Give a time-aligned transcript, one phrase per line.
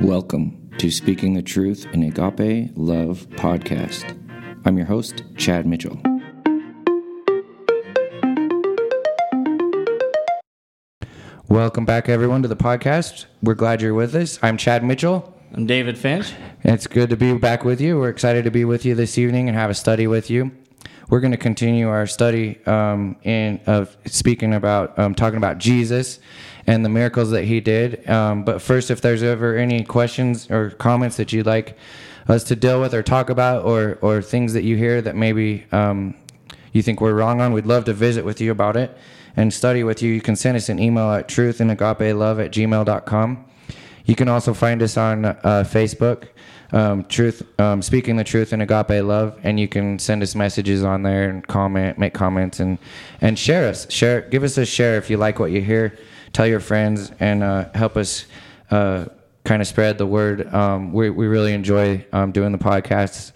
[0.00, 4.16] Welcome to Speaking the Truth in Agape Love podcast.
[4.64, 6.00] I'm your host, Chad Mitchell.
[11.48, 13.26] Welcome back, everyone, to the podcast.
[13.42, 14.38] We're glad you're with us.
[14.40, 15.34] I'm Chad Mitchell.
[15.52, 16.32] I'm David Finch.
[16.62, 17.98] It's good to be back with you.
[17.98, 20.52] We're excited to be with you this evening and have a study with you.
[21.08, 26.20] We're going to continue our study um, in of speaking about um, talking about Jesus
[26.66, 28.08] and the miracles that he did.
[28.08, 31.78] Um, but first, if there's ever any questions or comments that you'd like
[32.28, 35.64] us to deal with or talk about, or or things that you hear that maybe
[35.72, 36.14] um,
[36.72, 38.94] you think we're wrong on, we'd love to visit with you about it
[39.34, 40.12] and study with you.
[40.12, 43.44] You can send us an email at truthandagapelove at gmail.com.
[44.04, 45.34] You can also find us on uh,
[45.66, 46.28] Facebook,
[46.72, 50.84] um, Truth, um, Speaking the Truth in Agape Love, and you can send us messages
[50.84, 52.78] on there and comment, make comments, and
[53.20, 53.90] and share us.
[53.90, 55.98] Share, give us a share if you like what you hear.
[56.32, 58.26] Tell your friends and uh, help us
[58.70, 59.06] uh,
[59.44, 60.52] kind of spread the word.
[60.52, 63.32] Um, we we really enjoy um, doing the podcasts,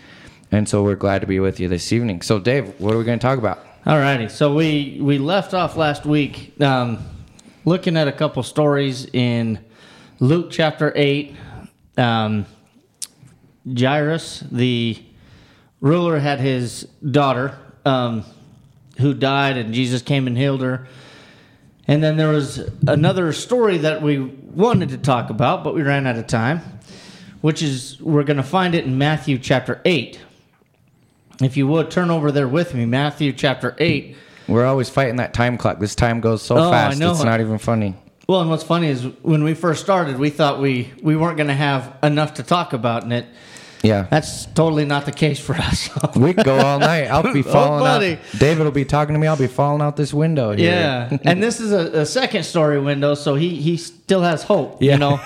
[0.50, 2.20] and so we're glad to be with you this evening.
[2.22, 3.64] So, Dave, what are we going to talk about?
[3.84, 4.28] All righty.
[4.28, 6.98] so we we left off last week um,
[7.64, 9.58] looking at a couple stories in
[10.20, 11.34] Luke chapter eight.
[13.66, 15.02] Jairus, the
[15.80, 18.24] ruler, had his daughter um,
[18.98, 20.86] who died, and Jesus came and healed her.
[21.88, 26.06] And then there was another story that we wanted to talk about, but we ran
[26.06, 26.60] out of time,
[27.40, 30.20] which is we're going to find it in Matthew chapter 8.
[31.40, 34.16] If you would turn over there with me, Matthew chapter 8.
[34.46, 35.80] We're always fighting that time clock.
[35.80, 37.96] This time goes so Oh, fast, it's not even funny.
[38.28, 41.48] Well, and what's funny is when we first started, we thought we, we weren't going
[41.48, 43.26] to have enough to talk about, and it
[43.82, 44.06] Yeah.
[44.10, 45.90] that's totally not the case for us.
[46.16, 47.04] We could go all night.
[47.06, 48.12] I'll be Oh, falling buddy.
[48.12, 48.18] out.
[48.38, 49.26] David will be talking to me.
[49.26, 50.70] I'll be falling out this window here.
[50.70, 54.80] Yeah, and this is a, a second story window, so he he still has hope.
[54.82, 54.92] Yeah.
[54.92, 55.20] You know,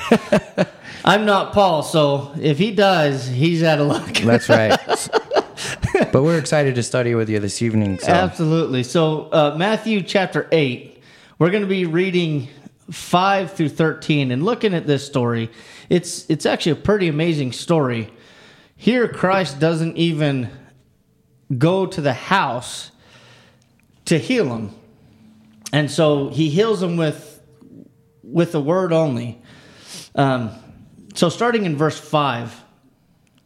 [1.04, 4.14] I'm not Paul, so if he dies, he's out of luck.
[4.18, 4.78] That's right.
[6.12, 7.98] but we're excited to study with you this evening.
[7.98, 8.82] So Absolutely.
[8.82, 11.02] So uh, Matthew chapter eight,
[11.38, 12.48] we're going to be reading
[12.91, 15.50] five through thirteen and looking at this story.
[15.91, 18.10] It's it's actually a pretty amazing story.
[18.76, 20.50] Here, Christ doesn't even
[21.56, 22.91] go to the house
[24.04, 24.75] to heal him,
[25.72, 27.41] and so he heals him with
[28.22, 29.41] with a word only.
[30.14, 30.50] Um,
[31.14, 32.62] so, starting in verse five,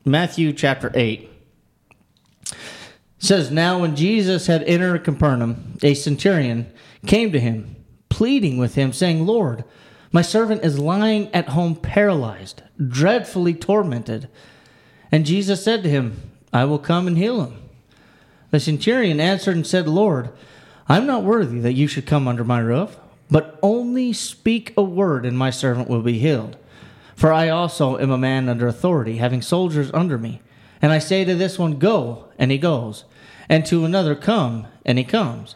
[0.04, 1.30] Matthew chapter eight
[3.20, 6.66] says now when jesus had entered capernaum a centurion
[7.06, 7.76] came to him
[8.08, 9.62] pleading with him saying lord
[10.10, 14.26] my servant is lying at home paralyzed dreadfully tormented
[15.10, 16.20] and jesus said to him
[16.52, 17.56] i will come and heal him
[18.50, 20.30] the centurion answered and said lord
[20.88, 22.96] i'm not worthy that you should come under my roof
[23.30, 26.56] but only speak a word and my servant will be healed
[27.20, 30.40] for I also am a man under authority, having soldiers under me.
[30.80, 33.04] And I say to this one, Go, and he goes.
[33.46, 35.54] And to another, Come, and he comes.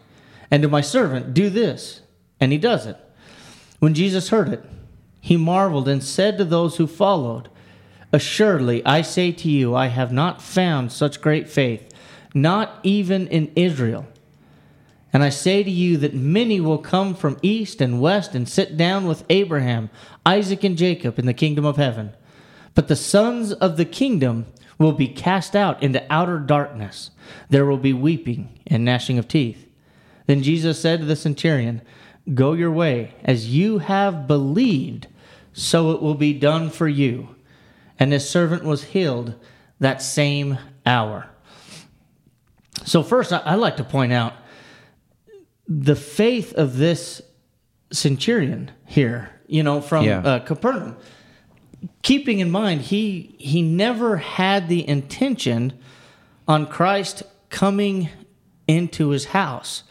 [0.51, 2.03] And to my servant, Do this,
[2.39, 2.99] and he does it.
[3.79, 4.63] When Jesus heard it,
[5.23, 7.49] he marveled and said to those who followed,
[8.15, 11.93] Assuredly, I say to you, I have not found such great faith,
[12.33, 14.07] not even in Israel.
[15.13, 18.77] And I say to you that many will come from east and west and sit
[18.77, 19.91] down with Abraham,
[20.25, 22.13] Isaac, and Jacob in the kingdom of heaven.
[22.77, 24.47] But the sons of the kingdom
[24.79, 27.11] will be cast out into outer darkness.
[27.51, 29.67] There will be weeping and gnashing of teeth.
[30.27, 31.83] Then Jesus said to the centurion,
[32.33, 35.09] Go your way, as you have believed,
[35.53, 37.35] so it will be done for you.
[37.99, 39.35] And his servant was healed
[39.81, 41.29] that same hour.
[42.85, 44.35] So, first, I'd like to point out
[45.69, 47.23] the faith of this
[47.93, 50.19] centurion here, you know, from Yeah.
[50.19, 50.97] uh, Capernaum.
[52.03, 55.73] Keeping in mind, he he never had the intention
[56.49, 58.09] on Christ coming
[58.67, 59.85] into his house.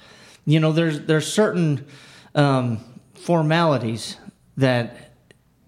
[0.45, 1.85] You know, there's there's certain
[2.35, 2.79] um,
[3.13, 4.17] formalities
[4.57, 5.12] that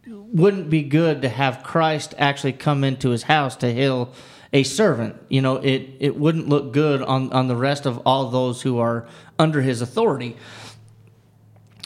[0.08, 4.14] wouldn't be good to have Christ actually come into his house to heal
[4.54, 5.16] a servant.
[5.30, 8.80] You know, it, it wouldn't look good on, on the rest of all those who
[8.80, 9.08] are
[9.40, 10.38] under his authority.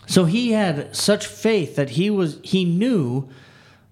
[0.07, 3.29] So he had such faith that he was he knew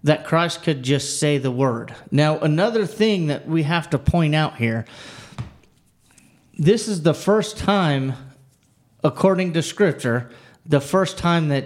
[0.04, 1.94] that Christ could just say the word.
[2.12, 4.86] Now, another thing that we have to point out here,
[6.58, 8.14] this is the first time
[9.04, 10.30] according to scripture,
[10.66, 11.66] the first time that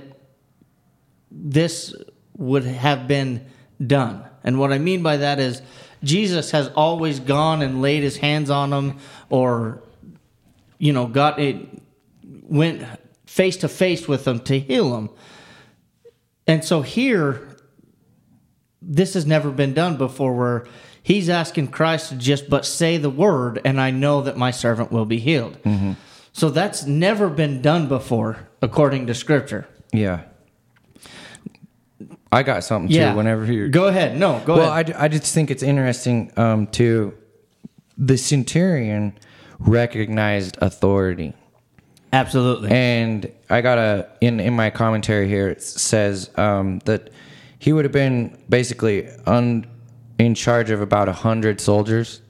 [1.31, 1.95] this
[2.41, 3.45] would have been
[3.85, 4.25] done.
[4.43, 5.61] And what I mean by that is
[6.03, 8.97] Jesus has always gone and laid his hands on them
[9.29, 9.81] or
[10.79, 11.57] you know got it
[12.23, 12.83] went
[13.25, 15.09] face to face with them to heal them.
[16.47, 17.47] And so here
[18.81, 20.65] this has never been done before where
[21.03, 24.91] he's asking Christ to just but say the word and I know that my servant
[24.91, 25.61] will be healed.
[25.63, 25.94] Mm-hmm.
[26.33, 29.67] So that's never been done before according to scripture.
[29.94, 30.23] Yeah.
[32.31, 32.95] I got something too.
[32.95, 33.13] Yeah.
[33.13, 34.18] Whenever you Go ahead.
[34.18, 34.94] No, go well, ahead.
[34.94, 37.13] I, I just think it's interesting um, to
[37.98, 39.13] the centurion
[39.60, 41.33] recognized authority,
[42.13, 42.72] Absolutely.
[42.72, 47.12] and I got a in in my commentary here it says um, that
[47.60, 49.68] he would have been basically un,
[50.18, 52.22] in charge of about a hundred soldiers.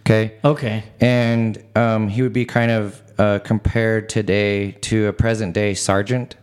[0.00, 0.38] Okay.
[0.44, 0.82] okay.
[1.00, 6.36] and um, he would be kind of uh, compared today to a present day sergeant.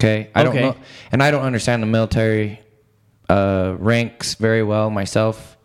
[0.00, 0.60] Okay, I Okay.
[0.60, 0.82] don't know,
[1.12, 2.60] and I don't understand the military
[3.28, 5.56] uh, ranks very well myself.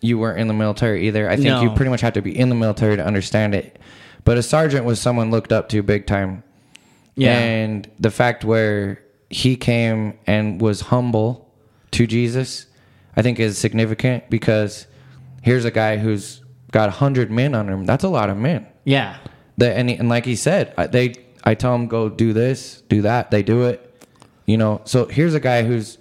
[0.00, 1.28] You weren't in the military either.
[1.30, 3.78] I think you pretty much have to be in the military to understand it.
[4.24, 6.42] But a sergeant was someone looked up to big time.
[7.16, 7.38] Yeah.
[7.38, 11.50] And the fact where he came and was humble
[11.92, 12.66] to Jesus,
[13.16, 14.86] I think is significant because
[15.42, 17.84] here's a guy who's got a hundred men under him.
[17.84, 18.66] That's a lot of men.
[18.84, 19.16] Yeah.
[19.58, 21.14] That and, and like he said, they
[21.44, 23.30] I tell them go do this, do that.
[23.30, 23.86] They do it.
[24.46, 24.82] You know.
[24.84, 25.98] So here's a guy who's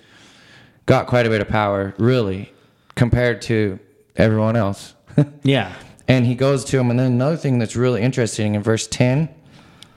[0.85, 2.51] got quite a bit of power, really,
[2.95, 3.79] compared to
[4.15, 4.95] everyone else.
[5.43, 5.73] Yeah.
[6.07, 6.89] And he goes to him.
[6.89, 9.29] And then another thing that's really interesting in verse 10,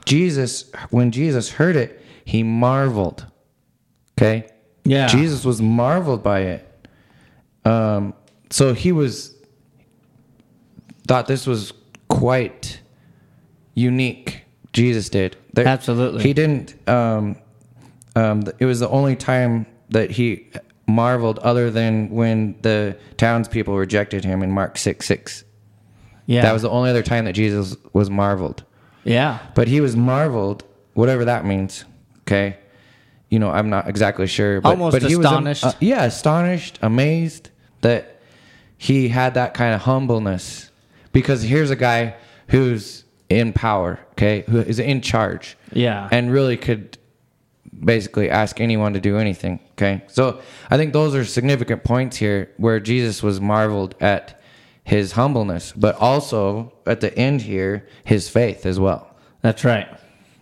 [0.05, 3.25] Jesus, when Jesus heard it, he marveled.
[4.15, 4.47] Okay?
[4.83, 5.07] Yeah.
[5.07, 6.87] Jesus was marveled by it.
[7.65, 8.13] Um,
[8.51, 9.33] so he was,
[11.07, 11.73] thought this was
[12.09, 12.79] quite
[13.73, 14.42] unique.
[14.73, 15.37] Jesus did.
[15.53, 16.23] There- Absolutely.
[16.23, 17.35] He didn't, um,
[18.15, 20.47] um, it was the only time that he
[20.87, 25.43] marveled other than when the townspeople rejected him in Mark 6 6.
[26.25, 26.41] Yeah.
[26.41, 28.63] That was the only other time that Jesus was marveled.
[29.03, 29.39] Yeah.
[29.55, 31.85] But he was marveled, whatever that means.
[32.21, 32.57] Okay.
[33.29, 34.61] You know, I'm not exactly sure.
[34.61, 35.65] But, Almost but he was, astonished.
[35.65, 37.49] uh, yeah, astonished, amazed
[37.81, 38.19] that
[38.77, 40.69] he had that kind of humbleness.
[41.11, 42.15] Because here's a guy
[42.47, 43.02] who's
[43.33, 45.57] in power, okay, who is in charge.
[45.71, 46.07] Yeah.
[46.11, 46.97] And really could
[47.79, 49.59] basically ask anyone to do anything.
[49.71, 50.03] Okay.
[50.07, 54.41] So I think those are significant points here where Jesus was marveled at
[54.83, 59.15] his humbleness, but also at the end here, his faith as well.
[59.41, 59.87] That's right.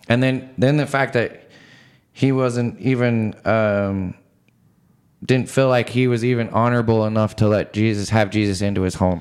[0.08, 1.48] And then, then the fact that
[2.12, 4.14] he wasn't even, um,
[5.24, 8.96] didn't feel like he was even honorable enough to let Jesus have Jesus into his
[8.96, 9.20] home.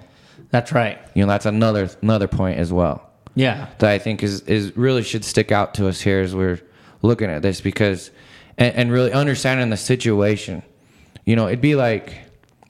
[0.50, 1.00] That's right.
[1.14, 3.68] You know, that's another, another point as well Yeah.
[3.80, 6.60] that I think is is really should stick out to us here as we're
[7.02, 8.12] looking at this because
[8.58, 10.64] and, and really understanding the situation.
[11.26, 12.14] You know, it'd be like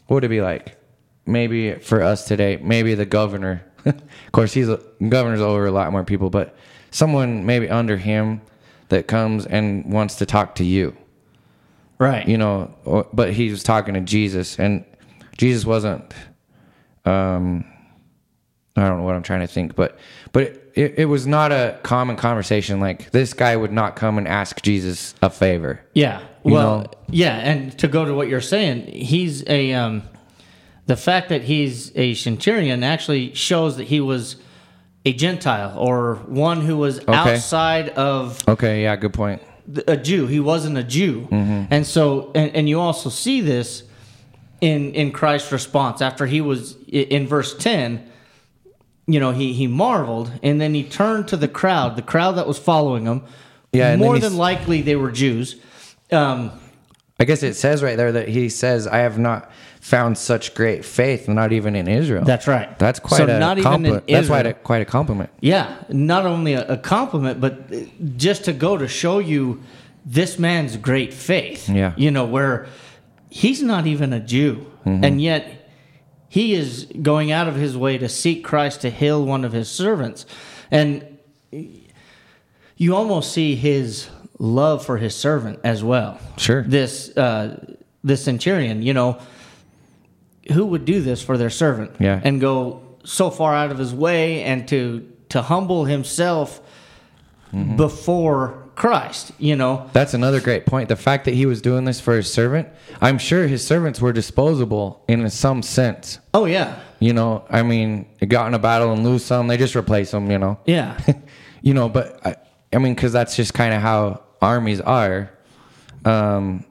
[0.08, 0.78] what would it be like?
[1.26, 3.64] Maybe for us today, maybe the governor.
[3.86, 4.80] of course, he's a
[5.10, 6.56] governor's over a lot more people, but
[6.92, 8.42] someone maybe under him
[8.90, 10.96] that comes and wants to talk to you
[11.98, 12.28] Right.
[12.28, 14.84] you know or, but he was talking to jesus and
[15.38, 16.14] jesus wasn't
[17.06, 17.64] um
[18.76, 19.98] i don't know what i'm trying to think but
[20.32, 24.28] but it, it, was not a common conversation like this guy would not come and
[24.28, 26.22] ask jesus a favor Yeah.
[26.44, 26.92] You Well, know?
[27.10, 30.02] yeah, and to go to what you're saying, he's a um
[30.88, 34.38] the fact that he's a centurion actually shows that he was
[35.06, 39.42] a Gentile or one who was outside of okay yeah good point
[39.88, 40.26] a Jew.
[40.28, 41.28] He wasn't a Jew.
[41.32, 43.84] And so and, and you also see this
[44.62, 48.08] in in Christ's response after he was in verse 10
[49.14, 52.48] you know he he marveled and then he turned to the crowd the crowd that
[52.48, 53.24] was following him
[53.74, 55.56] Yeah, and more than likely they were Jews
[56.12, 56.52] um
[57.20, 59.50] i guess it says right there that he says i have not
[59.80, 62.78] found such great faith not even in israel That's right.
[62.78, 65.76] that's quite So a not even in compliment that's quite a, quite a compliment Yeah,
[65.90, 67.54] not only a, a compliment, but
[68.18, 69.62] just to go to show you
[70.06, 71.70] this man's great faith.
[71.70, 71.94] Yeah.
[71.96, 72.68] You know, where
[73.30, 75.04] he's not even a Jew, Mm-hmm.
[75.04, 75.61] and yet
[76.32, 79.70] he is going out of his way to seek Christ to heal one of his
[79.70, 80.26] servants.
[80.72, 81.18] And
[82.78, 84.08] you almost see his
[84.40, 86.18] love for his servant as well.
[86.38, 86.64] Sure.
[86.64, 89.20] This uh, this centurion, you know,
[90.54, 91.92] who would do this for their servant?
[92.00, 92.22] Yeah.
[92.24, 96.62] And go so far out of his way and to to humble himself
[97.54, 97.76] Mm-hmm.
[97.76, 99.88] before Christ, you know.
[99.94, 100.90] That's another great point.
[100.90, 102.68] The fact that he was doing this for his servant,
[103.00, 106.18] I'm sure his servants were disposable in some sense.
[106.34, 106.80] Oh yeah.
[107.00, 110.32] You know, I mean, got in a battle and lose some, they just replace them,
[110.32, 110.58] you know.
[110.66, 111.00] Yeah.
[111.62, 112.36] you know, but I,
[112.74, 115.30] I mean, because that's just kind of how armies are
[116.04, 116.66] um,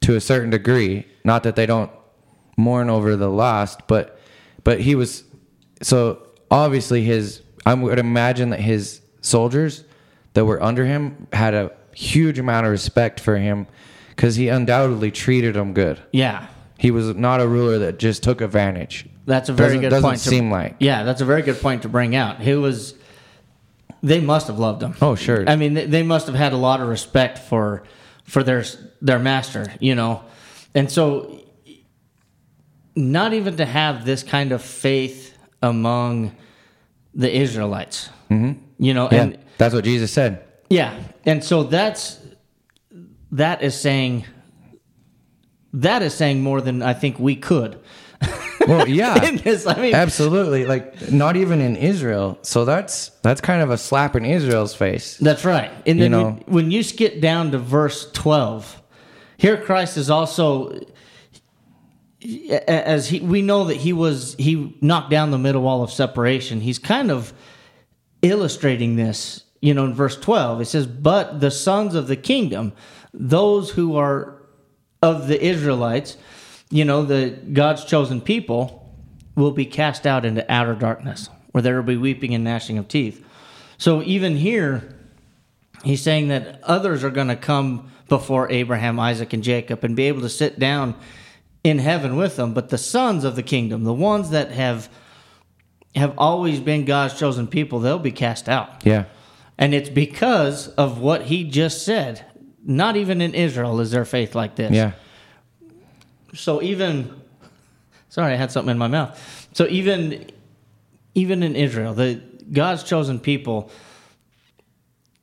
[0.00, 1.06] to a certain degree.
[1.22, 1.90] Not that they don't
[2.56, 4.18] mourn over the lost, but
[4.64, 5.22] but he was
[5.82, 7.42] so obviously his.
[7.66, 9.84] I would imagine that his soldiers
[10.36, 13.66] that were under him had a huge amount of respect for him
[14.10, 15.98] because he undoubtedly treated them good.
[16.12, 16.46] Yeah.
[16.78, 19.06] He was not a ruler that just took advantage.
[19.24, 20.20] That's a very Doesn't- good doesn't point.
[20.20, 20.76] to- seem like.
[20.78, 22.40] Yeah, that's a very good point to bring out.
[22.40, 22.94] He was.
[24.02, 24.94] They must have loved him.
[25.00, 25.48] Oh, sure.
[25.48, 27.82] I mean, they, they must have had a lot of respect for
[28.24, 28.62] for their
[29.00, 30.22] their master, you know,
[30.74, 31.40] and so
[32.94, 36.36] not even to have this kind of faith among
[37.14, 38.60] the Israelites, mm-hmm.
[38.78, 40.44] you know, Yeah, and that's what Jesus said.
[40.70, 42.18] yeah, and so that's
[43.32, 44.24] that is saying
[45.72, 47.78] that is saying more than I think we could.
[48.66, 49.22] Well, yeah.
[49.24, 50.64] in this, I mean, Absolutely.
[50.64, 52.38] Like not even in Israel.
[52.42, 55.18] So that's that's kind of a slap in Israel's face.
[55.18, 55.70] That's right.
[55.86, 56.24] And then You know?
[56.24, 58.82] when, when you skip down to verse 12,
[59.36, 60.80] here Christ is also
[62.66, 66.60] as he we know that he was he knocked down the middle wall of separation.
[66.60, 67.32] He's kind of
[68.22, 70.60] illustrating this, you know, in verse 12.
[70.60, 72.72] It says, "But the sons of the kingdom,
[73.12, 74.42] those who are
[75.02, 76.16] of the Israelites,
[76.70, 78.92] you know, the God's chosen people,
[79.34, 82.88] will be cast out into outer darkness, where there will be weeping and gnashing of
[82.88, 83.24] teeth."
[83.78, 84.94] So even here,
[85.84, 90.04] he's saying that others are going to come before Abraham, Isaac, and Jacob and be
[90.04, 90.94] able to sit down
[91.64, 92.54] in heaven with them.
[92.54, 94.88] But the sons of the kingdom, the ones that have
[95.96, 98.82] have always been God's chosen people, they'll be cast out.
[98.84, 99.04] Yeah.
[99.58, 102.24] And it's because of what he just said.
[102.64, 104.72] Not even in Israel is there faith like this.
[104.72, 104.92] Yeah.
[106.34, 107.20] So even
[108.08, 109.48] sorry, I had something in my mouth.
[109.52, 110.30] So even
[111.14, 112.20] even in Israel, the
[112.52, 113.70] God's chosen people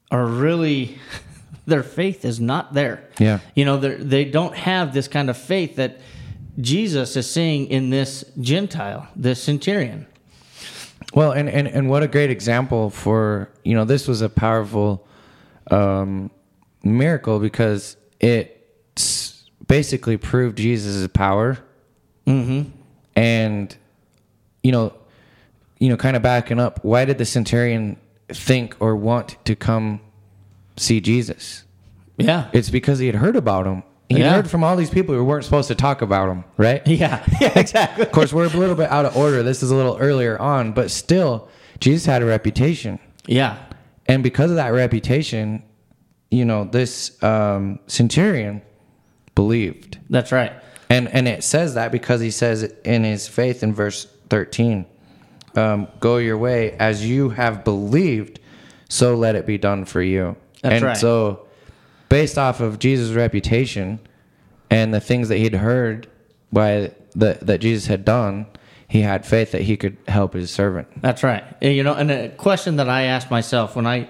[0.10, 0.98] are really
[1.66, 3.10] their faith is not there.
[3.20, 3.40] Yeah.
[3.56, 6.00] You know, they they don't have this kind of faith that
[6.60, 10.08] Jesus is seeing in this Gentile, this centurion.
[11.13, 15.05] Well, and, and, and what a great example for, you know, this was a powerful
[15.70, 16.32] um,
[16.84, 18.60] miracle because it
[19.67, 21.60] basically proved Jesus' power.
[22.25, 22.70] Mm-hmm.
[23.15, 23.75] And,
[24.63, 24.93] you know,
[25.79, 27.98] you know, kind of backing up, why did the centurion
[28.29, 30.00] think or want to come
[30.77, 31.63] see Jesus?
[32.17, 32.50] Yeah.
[32.53, 33.84] It's because he had heard about him.
[34.13, 34.36] He Yeah.
[34.36, 36.86] heard from all these people who weren't supposed to talk about him, right?
[36.88, 37.24] Yeah.
[37.41, 38.05] Yeah, exactly.
[38.05, 39.43] Of course, we're a little bit out of order.
[39.43, 41.48] This is a little earlier on, but still,
[41.79, 43.00] Jesus had a reputation.
[43.25, 43.58] Yeah.
[44.05, 45.63] And because of that reputation,
[46.32, 48.62] you know, this um, centurion
[49.36, 49.98] believed.
[50.10, 50.51] That's right.
[50.89, 54.86] And, and it says that because he says in his faith in verse 13,
[55.55, 58.39] um, go your way as you have believed,
[58.89, 60.36] so let it be done for you.
[60.62, 60.98] That's and right.
[60.98, 61.43] so,
[62.13, 64.00] based off of Jesus' reputation
[64.70, 66.08] and the things that he'd heard
[66.51, 68.46] by the, that Jesus had done,
[68.88, 70.88] he had faith that he could help his servant.
[71.01, 71.43] That's right.
[71.60, 74.08] And, You know, and a question that I asked myself when I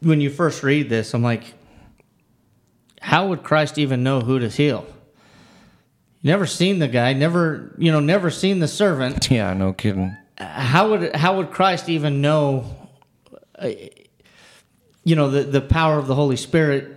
[0.00, 1.42] when you first read this, I'm like,
[3.02, 4.86] how would Christ even know who to heal?
[6.22, 9.30] Never seen the guy, never you know, never seen the servant.
[9.38, 10.16] Yeah, no kidding.
[10.38, 12.64] How would how would Christ even know?
[13.58, 13.68] uh,
[15.04, 16.94] You know, the the power of the Holy Spirit.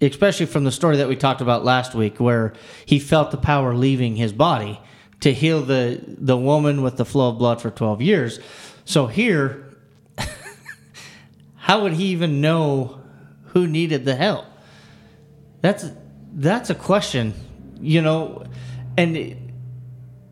[0.00, 2.54] Especially from the story that we talked about last week, where
[2.86, 4.80] he felt the power leaving his body
[5.20, 8.40] to heal the the woman with the flow of blood for twelve years.
[8.84, 9.64] So here,
[11.56, 13.00] how would he even know
[13.46, 14.44] who needed the help?
[15.60, 15.86] That's
[16.34, 17.34] that's a question,
[17.80, 18.44] you know,
[18.96, 19.36] and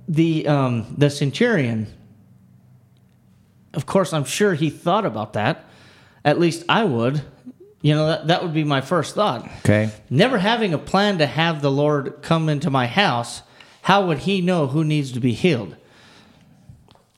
[0.08, 1.86] the um, the centurion.
[3.72, 5.64] Of course, I'm sure he thought about that.
[6.24, 7.22] At least I would.
[7.82, 9.48] You know, that, that would be my first thought.
[9.60, 9.90] Okay.
[10.10, 13.42] Never having a plan to have the Lord come into my house,
[13.82, 15.76] how would he know who needs to be healed?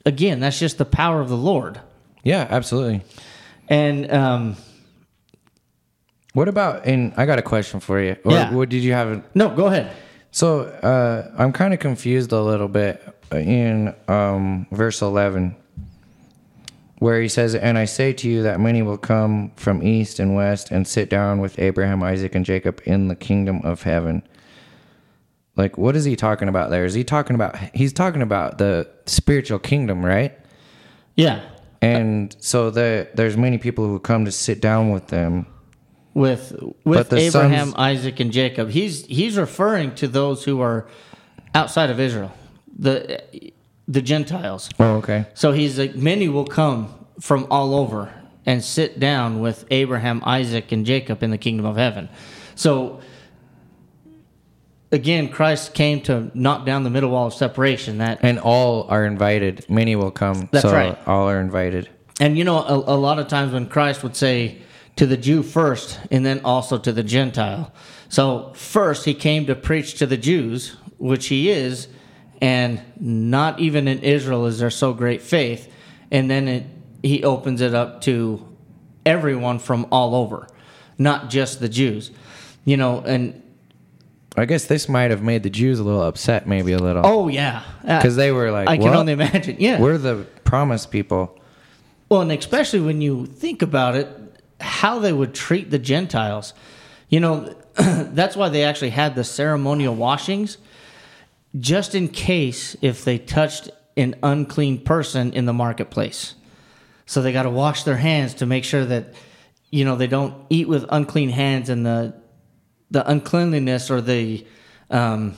[0.06, 1.80] Again, that's just the power of the Lord.
[2.22, 3.02] Yeah, absolutely.
[3.68, 4.56] And um,
[6.34, 6.86] What about?
[6.86, 8.16] And I got a question for you.
[8.24, 8.52] Or Yeah.
[8.54, 9.24] what did you have?
[9.34, 9.90] no, go ahead.
[10.30, 13.02] So uh, I'm kind of confused a little bit
[13.32, 15.56] in um, verse 11,
[17.02, 20.34] where he says, "And I say to you that many will come from east and
[20.36, 24.22] west and sit down with Abraham, Isaac, and Jacob in the kingdom of heaven."
[25.56, 26.84] Like, what is he talking about there?
[26.84, 27.56] Is he talking about?
[27.74, 30.32] He's talking about the spiritual kingdom, right?
[31.16, 31.40] Yeah,
[31.82, 35.44] And so the, there's many people who come to sit down with them.
[36.14, 36.54] with
[36.84, 38.70] with Abraham, sons- Isaac, and Jacob.
[38.70, 40.86] He's he's referring to those who are
[41.54, 42.32] outside of Israel,
[42.78, 43.20] the
[43.92, 44.70] the Gentiles.
[44.80, 45.26] Oh, okay.
[45.34, 48.12] So he's like, many will come from all over
[48.46, 52.08] and sit down with Abraham, Isaac, and Jacob in the kingdom of heaven.
[52.54, 53.00] So
[54.90, 57.98] again, Christ came to knock down the middle wall of separation.
[57.98, 59.66] That And all are invited.
[59.68, 60.48] Many will come.
[60.50, 60.98] That's so right.
[61.06, 61.90] All are invited.
[62.18, 64.62] And you know, a, a lot of times when Christ would say
[64.96, 67.72] to the Jew first and then also to the Gentile.
[68.08, 71.88] So first he came to preach to the Jews, which he is,
[72.42, 75.72] and not even in Israel is there so great faith.
[76.10, 76.66] And then it,
[77.02, 78.46] he opens it up to
[79.06, 80.48] everyone from all over,
[80.98, 82.10] not just the Jews.
[82.64, 83.40] You know, and
[84.36, 87.28] I guess this might have made the Jews a little upset, maybe a little, oh
[87.28, 89.56] yeah, Uh, because they were like, I can only imagine.
[89.58, 91.38] Yeah, We're the promised people."
[92.08, 94.08] Well, and especially when you think about it,
[94.60, 96.54] how they would treat the Gentiles.
[97.08, 100.58] You know, that's why they actually had the ceremonial washings,
[101.58, 106.34] just in case if they touched an unclean person in the marketplace.
[107.06, 109.14] So they got to wash their hands to make sure that,
[109.70, 112.14] you know, they don't eat with unclean hands and the
[112.90, 114.46] the uncleanliness or the
[114.90, 115.34] um,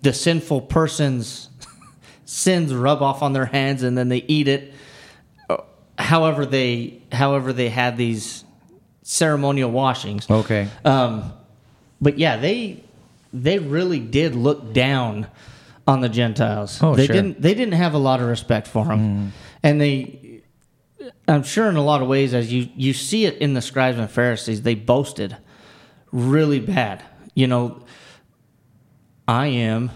[0.00, 1.50] the sinful person's
[2.24, 4.72] sins rub off on their hands and then they eat it
[5.98, 8.44] however they however they had these
[9.02, 10.28] ceremonial washings.
[10.30, 10.68] Okay.
[10.84, 11.32] Um,
[12.00, 12.82] but yeah, they
[13.32, 15.26] they really did look down
[15.86, 16.82] on the Gentiles.
[16.82, 17.14] Oh, they sure.
[17.14, 19.30] didn't they didn't have a lot of respect for them, mm.
[19.62, 20.18] and they.
[21.26, 23.98] I'm sure in a lot of ways, as you you see it in the scribes
[23.98, 25.36] and Pharisees, they boasted
[26.12, 27.02] really bad.
[27.34, 27.84] You know,
[29.26, 29.90] I am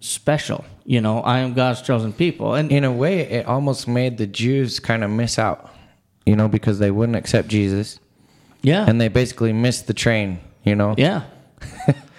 [0.00, 0.64] special.
[0.84, 4.26] You know, I am God's chosen people, and In a way, it almost made the
[4.26, 5.70] Jews kind of miss out,
[6.26, 8.00] you know, because they wouldn't accept Jesus,
[8.62, 10.96] yeah, and they basically missed the train, you know.
[10.98, 11.22] yeah,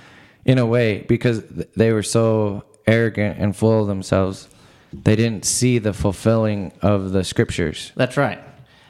[0.45, 1.43] in a way because
[1.75, 4.49] they were so arrogant and full of themselves
[4.91, 8.39] they didn't see the fulfilling of the scriptures That's right.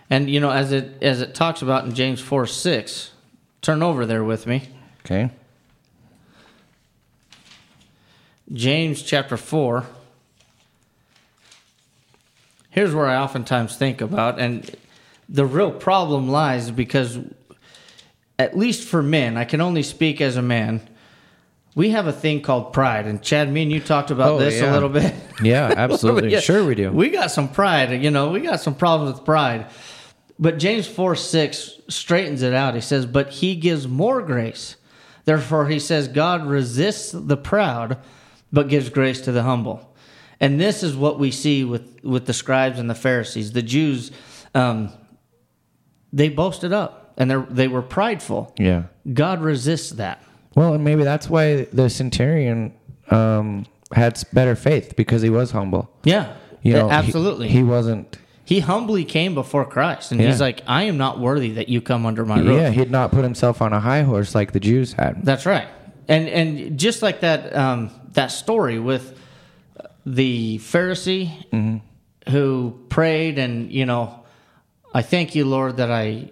[0.09, 3.11] And you know, as it as it talks about in James four six,
[3.61, 4.69] turn over there with me.
[5.05, 5.31] okay
[8.51, 9.85] James chapter four.
[12.69, 14.69] Here's where I oftentimes think about, and
[15.29, 17.19] the real problem lies because,
[18.37, 20.87] at least for men, I can only speak as a man.
[21.75, 24.61] We have a thing called pride, and Chad, me and you talked about Oh, this
[24.61, 25.13] a little bit.
[25.41, 26.39] yeah absolutely Yeah.
[26.39, 29.67] sure we do We got some pride, you know, we got some problems with pride.
[30.39, 32.75] But James 4 6 straightens it out.
[32.75, 34.75] He says, But he gives more grace.
[35.25, 37.97] Therefore, he says, God resists the proud,
[38.51, 39.95] but gives grace to the humble.
[40.39, 43.53] And this is what we see with, with the scribes and the Pharisees.
[43.53, 44.11] The Jews,
[44.53, 44.91] um,
[46.11, 48.53] they boasted up and they were prideful.
[48.59, 48.83] yeah
[49.13, 50.21] God resists that.
[50.55, 52.73] Well and maybe that's why the centurion
[53.11, 57.47] um, had better faith because he was humble Yeah, you know absolutely.
[57.49, 60.27] he, wasn't He humbly came before Christ, and Yeah.
[60.27, 63.11] he's like, "I am not worthy that you come under my roof." yeah he'd not
[63.11, 65.67] put himself on a high horse like the jews had That's right,
[66.07, 69.17] and and just like that um, that story with
[70.05, 71.31] the Pharisee
[72.29, 74.23] who prayed, and you know,
[74.93, 76.29] I thank you, Lord, that I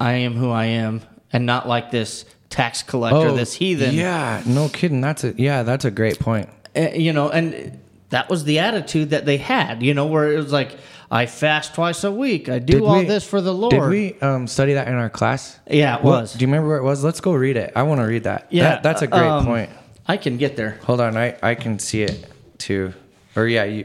[0.00, 1.02] I am who I am,
[1.32, 3.90] and not like this tax collector, this heathen.
[3.90, 7.78] Oh, yeah no kidding that's a yeah that's a great point Uh, you know, and
[8.10, 9.82] that was the attitude that they had.
[9.82, 10.76] You know, where it was like,
[11.10, 13.72] I fast twice a week, I do Did all we- this for the Lord.
[13.72, 16.32] did we um, study that in our class Yeah, it What- was.
[16.34, 18.46] do you remember where it was let's go read it i want to read that
[18.50, 19.70] Yeah, That- that's a great um, point
[20.06, 20.78] I can get there.
[20.84, 22.24] Hold on, I, I can see it
[22.56, 22.94] too.
[23.36, 23.84] Or yeah, you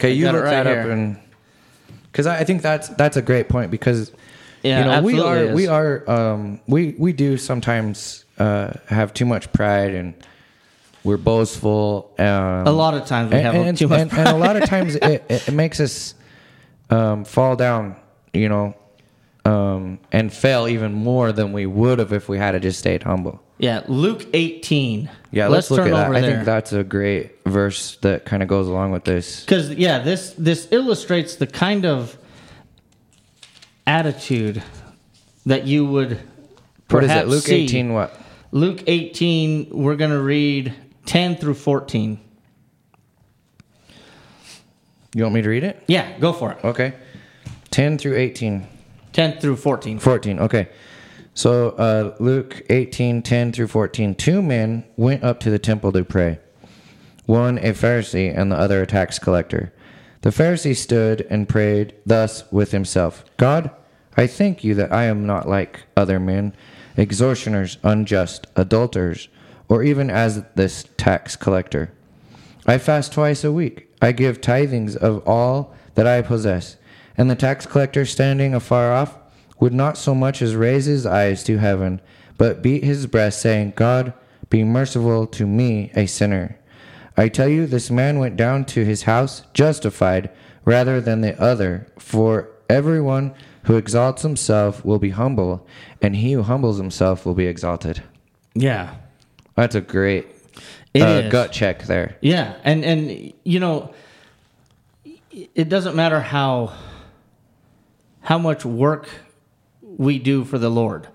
[0.00, 0.10] okay?
[0.12, 1.16] You look right that up and
[2.10, 4.10] because I, I think that's that's a great point because
[4.62, 5.54] Yeah, you know we are is.
[5.54, 10.14] we are um, we we do sometimes uh, have too much pride and
[11.04, 12.12] we're boastful.
[12.18, 14.56] Um, A lot of times we and, have and, too much and, and a lot
[14.56, 16.14] of times it, it, makes us
[16.90, 17.96] um, fall down,
[18.34, 18.76] you know,
[19.44, 23.40] um, and fail even more than we would have if we had just stayed humble.
[23.58, 25.10] Yeah, Luke 18.
[25.32, 26.16] Yeah, let's, look turn at that.
[26.16, 26.30] I there.
[26.32, 29.40] think that's a great verse that kind of goes along with this.
[29.40, 32.16] Because yeah, this this illustrates the kind of
[33.90, 34.62] attitude
[35.46, 36.20] that you would
[36.90, 37.26] What is it?
[37.26, 37.64] Luke see.
[37.64, 38.16] 18, what?
[38.52, 40.72] Luke 18, we're going to read
[41.06, 42.20] 10 through 14.
[45.12, 45.82] You want me to read it?
[45.88, 46.64] Yeah, go for it.
[46.64, 46.94] Okay.
[47.70, 48.66] 10 through 18.
[49.12, 49.98] 10 through 14.
[49.98, 50.38] 14.
[50.38, 50.68] Okay.
[51.34, 54.14] So uh, Luke 18, 10 through 14.
[54.14, 56.38] Two men went up to the temple to pray.
[57.26, 59.72] One a Pharisee and the other a tax collector.
[60.22, 63.70] The Pharisee stood and prayed thus with himself God,
[64.20, 66.52] I thank you that I am not like other men,
[66.98, 69.30] extortioners, unjust, adulterers,
[69.66, 71.90] or even as this tax collector.
[72.66, 73.88] I fast twice a week.
[74.02, 76.76] I give tithings of all that I possess.
[77.16, 79.16] And the tax collector, standing afar off,
[79.58, 82.02] would not so much as raise his eyes to heaven,
[82.36, 84.12] but beat his breast, saying, God,
[84.50, 86.58] be merciful to me, a sinner.
[87.16, 90.28] I tell you, this man went down to his house justified
[90.66, 91.86] rather than the other.
[91.98, 95.66] For everyone who exalts himself will be humble,
[96.00, 98.02] and he who humbles himself will be exalted.
[98.54, 98.94] Yeah.
[99.54, 100.26] That's a great.
[100.94, 102.16] Uh, gut check there.
[102.20, 103.94] Yeah, and and you know,
[105.30, 106.72] it doesn't matter how
[108.22, 109.08] how much work
[109.82, 111.06] we do for the Lord.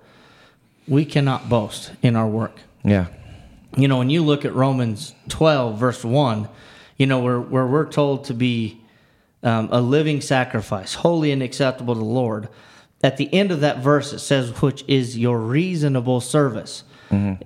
[0.88, 2.55] We cannot boast in our work.
[2.86, 3.08] Yeah.
[3.75, 6.47] You know, when you look at Romans twelve verse one,
[6.95, 8.79] you know where where we're told to be
[9.45, 12.49] um, a living sacrifice, holy and acceptable to the Lord.
[13.03, 16.84] At the end of that verse, it says, "Which is your reasonable service."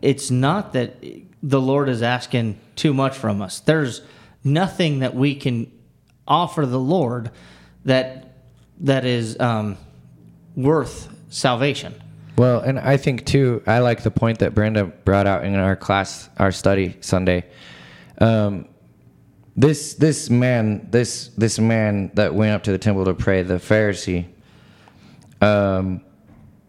[0.01, 1.03] It's not that
[1.43, 3.59] the Lord is asking too much from us.
[3.59, 4.01] There's
[4.43, 5.71] nothing that we can
[6.27, 7.29] offer the Lord
[7.85, 8.33] that
[8.79, 9.77] that is um,
[10.55, 11.93] worth salvation.
[12.37, 15.75] Well, and I think too, I like the point that Brenda brought out in our
[15.75, 17.45] class, our study Sunday.
[18.19, 18.67] Um,
[19.59, 23.55] this this man, this this man that went up to the temple to pray, the
[23.55, 24.25] Pharisee.
[25.41, 26.01] Um,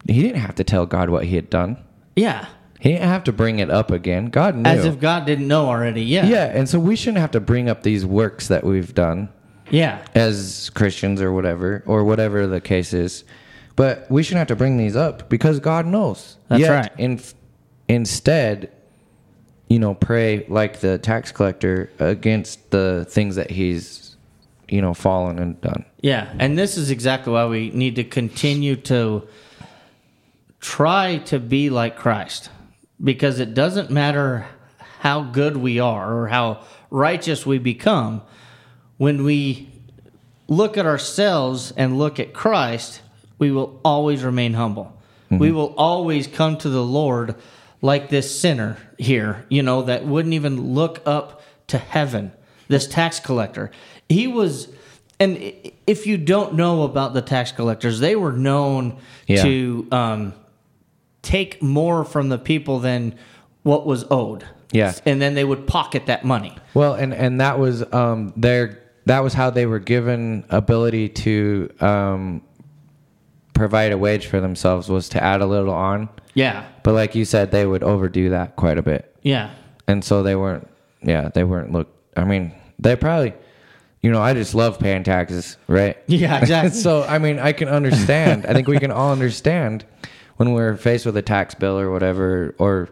[0.08, 1.76] he didn't have to tell God what he had done.
[2.16, 2.46] Yeah,
[2.80, 4.26] He didn't have to bring it up again.
[4.26, 4.68] God knew.
[4.68, 6.02] as if God didn't know already.
[6.02, 9.28] Yeah, yeah, and so we shouldn't have to bring up these works that we've done
[9.70, 13.22] yeah, as Christians or whatever, or whatever the case is.
[13.76, 16.36] But we shouldn't have to bring these up because God knows.
[16.48, 16.90] That's right.
[16.98, 17.20] In,
[17.88, 18.72] instead,
[19.70, 24.16] you know, pray like the tax collector against the things that he's,
[24.68, 25.84] you know, fallen and done.
[26.02, 26.34] yeah.
[26.38, 29.26] And this is exactly why we need to continue to
[30.60, 32.50] try to be like Christ,
[33.02, 34.46] because it doesn't matter
[34.98, 38.22] how good we are or how righteous we become.
[38.98, 39.70] When we
[40.48, 43.02] look at ourselves and look at Christ,
[43.38, 44.92] we will always remain humble.
[45.30, 45.38] Mm-hmm.
[45.38, 47.36] We will always come to the Lord
[47.82, 52.32] like this sinner here, you know, that wouldn't even look up to heaven,
[52.68, 53.70] this tax collector.
[54.08, 54.68] He was,
[55.18, 55.36] and
[55.86, 59.42] if you don't know about the tax collectors, they were known Yeah.
[59.42, 60.34] to um,
[61.22, 63.14] take more from the people than
[63.62, 64.44] what was owed.
[64.72, 64.92] Yeah.
[65.04, 66.56] And then they would pocket that money.
[66.74, 71.68] Well, and and that was um their that was how they were given ability to
[71.80, 72.42] um
[73.52, 76.08] provide a wage for themselves was to add a little on.
[76.34, 76.66] Yeah.
[76.82, 79.14] But like you said, they would overdo that quite a bit.
[79.22, 79.50] Yeah.
[79.88, 80.66] and so they weren't
[81.02, 83.32] yeah they weren't look i mean they probably
[84.02, 86.78] you know i just love paying taxes right Yeah, exactly.
[86.86, 89.84] so i mean i can understand i think we can all understand
[90.36, 92.88] when we're faced with a tax bill or whatever or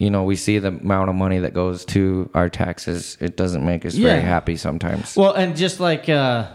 [0.00, 3.64] you know we see the amount of money that goes to our taxes it doesn't
[3.64, 6.48] make us very happy sometimes Well, and just like uh,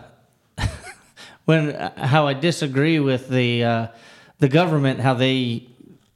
[1.45, 3.87] when uh, how I disagree with the uh,
[4.39, 5.67] the government, how they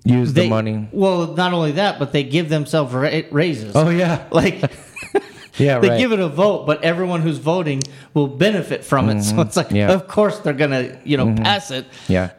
[0.05, 3.75] use they the money Well, not only that, but they give themselves ra- raises.
[3.75, 4.61] oh yeah like
[5.57, 7.81] yeah they right give it a vote, but everyone who's voting
[8.13, 9.23] will benefit from it.
[9.23, 9.75] So it's like, Mm-hmm.
[9.75, 9.87] Yeah.
[9.89, 9.95] Mm-hmm.
[10.01, 11.85] of course they're gonna you know pass it.
[12.07, 12.31] Yeah.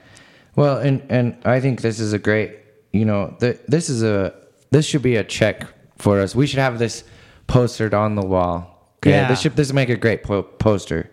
[0.54, 2.56] Well, and and I think this is a great,
[2.92, 4.32] you know, th- this is a
[4.70, 5.66] this should be a check
[5.98, 6.34] for us.
[6.34, 7.04] We should have this
[7.46, 8.90] postered on the wall.
[9.00, 9.10] Okay.
[9.10, 9.28] Yeah.
[9.28, 11.10] This should this make a great po- poster.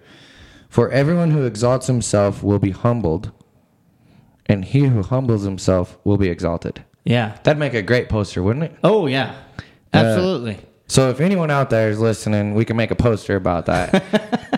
[0.70, 3.32] For everyone who exalts himself will be humbled,
[4.48, 6.84] and he who humbles himself will be exalted.
[7.06, 7.38] Yeah.
[7.44, 8.76] That'd make a great poster, wouldn't it?
[8.84, 9.36] Oh yeah.
[9.94, 10.58] Absolutely.
[10.88, 14.04] So if anyone out there is listening, we can make a poster about that.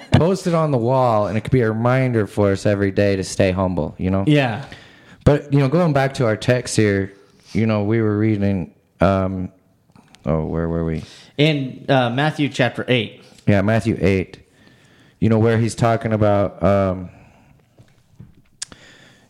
[0.12, 3.16] Post it on the wall, and it could be a reminder for us every day
[3.16, 3.96] to stay humble.
[3.98, 4.24] You know.
[4.28, 4.66] yeah.
[5.26, 7.12] But you know, going back to our text here,
[7.52, 8.74] you know, we were reading.
[9.02, 9.52] Um,
[10.26, 11.04] oh, where were we?
[11.38, 13.24] In uh, Matthew chapter eight.
[13.46, 14.40] Yeah, Matthew eight.
[15.20, 16.62] You know where he's talking about.
[16.64, 17.10] Um,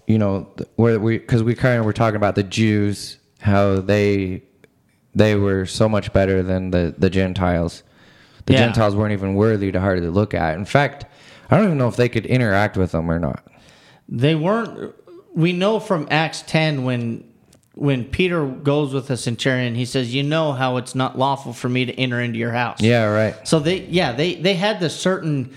[0.08, 4.44] you know where we because we kind of were talking about the Jews how they
[5.14, 7.84] they were so much better than the the Gentiles.
[8.46, 8.60] The Yeah.
[8.60, 10.56] Gentiles weren't even worthy to hardly look at.
[10.56, 11.06] In fact,
[11.50, 13.44] I don't even know if they could interact with them or not.
[14.08, 14.94] They weren't.
[15.34, 17.24] We know from Acts ten when
[17.74, 21.68] when Peter goes with the centurion, he says, "You know how it's not lawful for
[21.70, 23.36] me to enter into your house." Yeah, right.
[23.48, 25.54] So they, yeah, they they had the certain.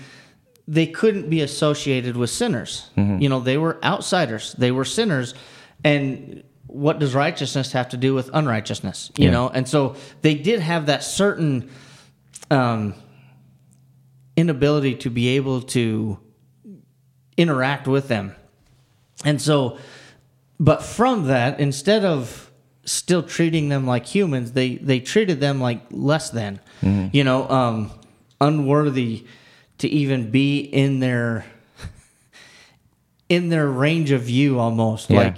[0.71, 2.91] They couldn't be associated with sinners.
[2.95, 3.21] Mm-hmm.
[3.23, 4.53] You know, they were outsiders.
[4.53, 5.33] They were sinners,
[5.83, 9.11] and what does righteousness have to do with unrighteousness?
[9.17, 9.31] You Yeah.
[9.31, 11.71] know, and so they did have that certain
[12.51, 12.93] um,
[14.37, 16.19] inability to be able to
[17.37, 18.35] interact with them.
[19.25, 19.79] And so,
[20.59, 22.51] but from that, instead of
[22.85, 26.59] still treating them like humans, they they treated them like less than,
[27.11, 27.91] you know, um,
[28.39, 29.25] unworthy
[29.79, 31.45] to even be in their
[33.27, 35.09] in their range of view almost.
[35.09, 35.19] Yeah.
[35.19, 35.37] Like,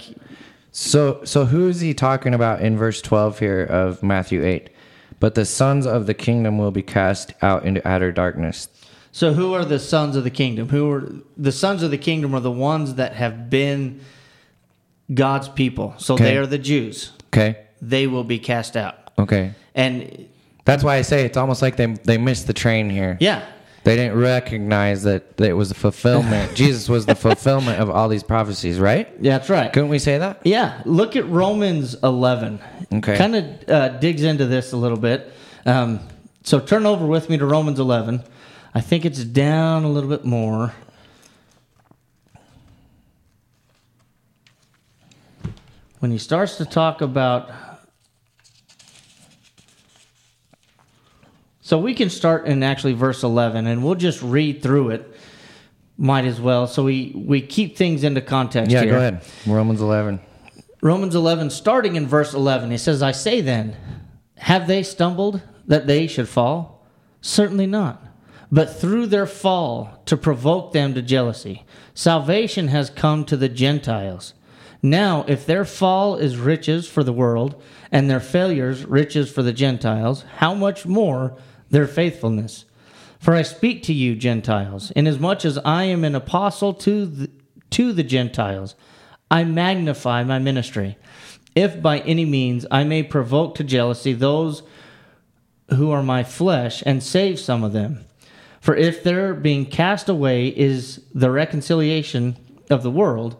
[0.70, 4.70] So so who is he talking about in verse 12 here of Matthew 8?
[5.20, 8.68] But the sons of the kingdom will be cast out into utter darkness.
[9.12, 10.68] so who are the sons of the kingdom?
[10.70, 12.34] Who are the sons of the kingdom?
[12.34, 14.00] Are the ones that have been
[15.12, 15.94] God's people.
[15.98, 16.24] So Okay.
[16.24, 17.12] they are the Jews.
[17.28, 17.58] Okay?
[17.82, 19.10] They will be cast out.
[19.18, 19.52] Okay.
[19.74, 20.26] And
[20.64, 23.16] That's why I say it's almost like they they missed the train here.
[23.20, 23.42] Yeah.
[23.84, 26.54] They didn't recognize that, that it was a fulfillment.
[26.54, 29.08] Jesus was the fulfillment of all these prophecies, right?
[29.20, 29.72] Yeah, that's right.
[29.72, 30.40] Couldn't we say that?
[30.44, 32.60] Yeah, look at Romans 11.
[32.94, 33.16] Okay.
[33.16, 35.32] Kind of uh, digs into this a little bit.
[35.66, 35.98] Um,
[36.44, 38.22] so turn over with me to Romans 11.
[38.74, 40.72] I think it's down a little bit more.
[45.98, 47.50] When he starts to talk about.
[51.64, 55.16] So we can start in actually verse 11 and we'll just read through it.
[55.96, 56.66] Might as well.
[56.66, 58.90] So we, we keep things into context Yeah, here.
[58.90, 59.22] go ahead.
[59.46, 60.20] Romans 11.
[60.82, 63.76] Romans 11, starting in verse 11, he says, I say then,
[64.38, 66.84] have they stumbled that they should fall?
[67.20, 68.04] Certainly not.
[68.50, 74.34] But through their fall, to provoke them to jealousy, salvation has come to the Gentiles.
[74.82, 79.52] Now, if their fall is riches for the world, and their failures riches for the
[79.52, 81.36] Gentiles, how much more
[81.72, 82.64] their faithfulness?
[83.18, 87.30] For I speak to you, Gentiles, inasmuch as I am an apostle to the,
[87.70, 88.74] to the Gentiles.
[89.30, 90.96] I magnify my ministry,
[91.54, 94.62] if by any means I may provoke to jealousy those
[95.70, 98.04] who are my flesh and save some of them.
[98.60, 102.36] For if their being cast away is the reconciliation
[102.70, 103.36] of the world,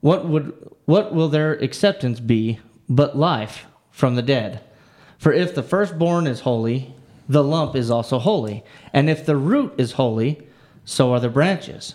[0.00, 0.52] what would
[0.86, 4.60] what will their acceptance be but life from the dead?
[5.18, 6.94] For if the firstborn is holy,
[7.30, 10.48] the lump is also holy, and if the root is holy,
[10.84, 11.94] so are the branches.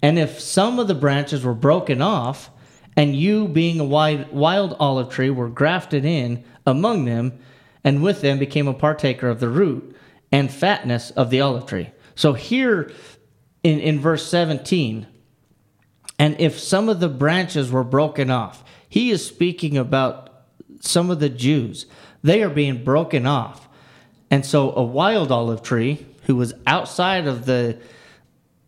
[0.00, 2.50] And if some of the branches were broken off,
[2.96, 7.38] and you, being a wild, olive tree, were grafted in among them,
[7.82, 9.94] and with them became a partaker of the root
[10.32, 11.90] and fatness of the olive tree.
[12.14, 12.90] So here
[13.62, 15.06] in, in verse 17,
[16.18, 20.44] and if some of the branches were broken off, he is speaking about
[20.80, 21.84] some of the Jews.
[22.22, 23.68] They are being broken off.
[24.30, 27.78] And so a wild olive tree who was outside of the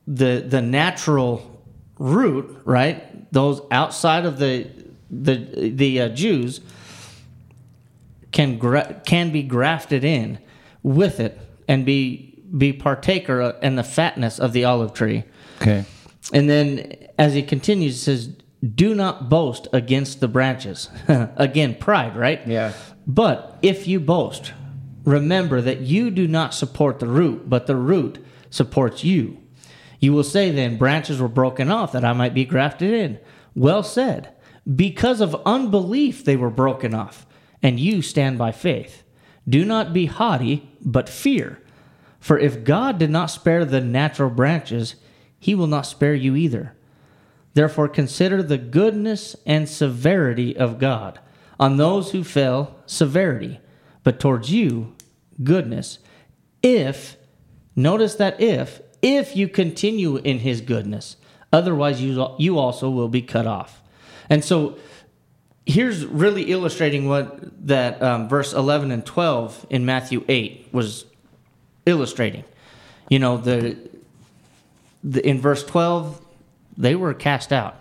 [0.06, 1.64] the the natural
[1.98, 3.32] root, right?
[3.32, 4.70] Those outside of the
[5.10, 6.60] the the uh, Jews
[8.32, 10.38] can gra- can be grafted in
[10.82, 15.24] with it and be be partaker in the fatness of the olive tree.
[15.60, 15.84] Okay.
[16.32, 18.28] And then as he continues, he says,
[18.62, 22.46] "Do not boast against the branches." Again, pride, right?
[22.46, 22.72] Yeah.
[23.06, 24.52] But if you boast,
[25.06, 29.38] remember that you do not support the root, but the root supports you.
[30.00, 33.18] You will say then, branches were broken off that I might be grafted in.
[33.54, 34.34] Well said.
[34.74, 37.24] Because of unbelief they were broken off,
[37.62, 39.04] and you stand by faith.
[39.48, 41.62] Do not be haughty, but fear.
[42.18, 44.96] For if God did not spare the natural branches,
[45.38, 46.74] he will not spare you either.
[47.54, 51.20] Therefore, consider the goodness and severity of God.
[51.60, 53.60] On those who fell, severity,
[54.02, 54.95] but towards you,
[55.42, 55.98] goodness.
[56.62, 57.16] If,
[57.74, 61.16] notice that if, if you continue in his goodness,
[61.52, 63.82] otherwise you, you also will be cut off.
[64.28, 64.78] And so
[65.66, 71.04] here's really illustrating what that um, verse 11 and 12 in Matthew 8 was
[71.84, 72.44] illustrating.
[73.08, 73.76] You know, the,
[75.04, 76.20] the in verse 12,
[76.78, 77.76] they were cast out.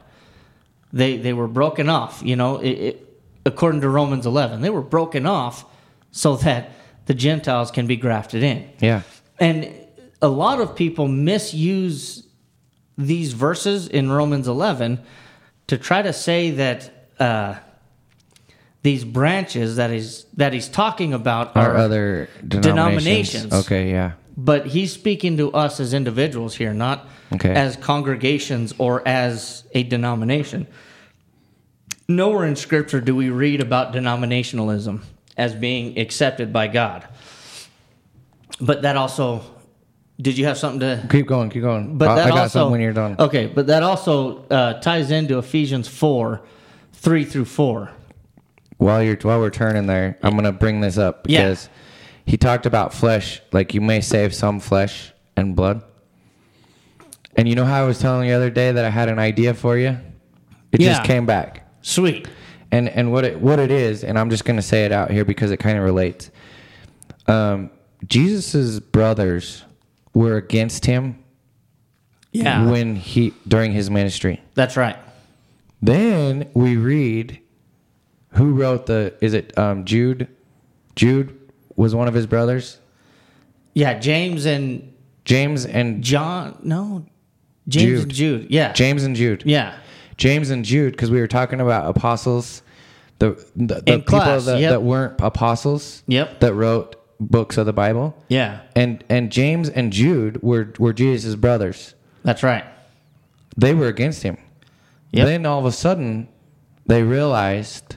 [0.93, 2.21] They they were broken off.
[2.23, 5.65] You know, it, it, according to Romans 11, they were broken off
[6.11, 6.71] so that
[7.05, 8.69] the Gentiles can be grafted in.
[8.79, 9.01] Yeah.
[9.39, 9.71] And
[10.21, 12.25] a lot of people misuse
[12.97, 14.99] these verses in Romans 11
[15.67, 17.55] to try to say that uh,
[18.81, 23.43] these branches that he's that he's talking about are other denominations.
[23.43, 23.53] denominations.
[23.53, 24.11] Okay, yeah.
[24.37, 27.53] but he's speaking to us as individuals here, not Okay.
[27.53, 30.67] as congregations or as a denomination.
[32.07, 35.01] Nowhere in Scripture do we read about denominationalism
[35.37, 37.07] as being accepted by God.
[38.61, 39.43] But that also,
[40.19, 41.07] did you have something to?
[41.09, 41.97] Keep going, keep going.
[41.97, 43.15] But I- that I got also, something when you're done.
[43.19, 46.41] Okay, but that also uh, ties into Ephesians four,
[46.93, 47.91] three through four.
[48.77, 51.43] While you're while we're turning there, I'm gonna bring this up Yeah.
[51.43, 51.69] because
[52.25, 55.81] he talked about flesh, like you may save some flesh and blood.
[57.37, 59.19] And you know how I was telling you the other day that I had an
[59.19, 59.97] idea for you?
[60.71, 60.89] It Yeah.
[60.93, 61.67] just came back.
[61.81, 62.27] Sweet.
[62.75, 65.23] And and what it what it is, and I'm just gonna say it out here
[65.23, 66.29] because it kind of relates.
[67.27, 67.69] Um,
[68.05, 69.63] Jesus's brothers
[70.13, 71.23] were against him
[72.31, 74.41] Yeah, when he during his ministry.
[74.55, 74.97] that's right.
[75.81, 77.39] Then we read
[78.31, 80.27] who wrote the is it um, Jude?
[80.95, 81.37] Jude
[81.77, 82.79] was one of his brothers.
[83.73, 86.57] Yeah, James and James and John.
[86.63, 87.05] No,
[87.67, 88.47] James and Jude.
[88.49, 89.43] Yeah, James and Jude.
[89.45, 89.77] yeah,
[90.17, 92.61] James and Jude because we were talking about apostles
[93.19, 94.71] the the, the people class, that, yep.
[94.71, 96.39] that weren't apostles Yep.
[96.41, 98.15] that wrote books of the Bible.
[98.27, 98.61] Yeah.
[98.75, 101.95] And and James and Jude were were Jesus' brothers.
[102.23, 102.65] That's right.
[103.57, 104.37] They were against him.
[105.11, 105.25] Yep.
[105.27, 106.27] Then all of a sudden,
[106.87, 107.95] they realized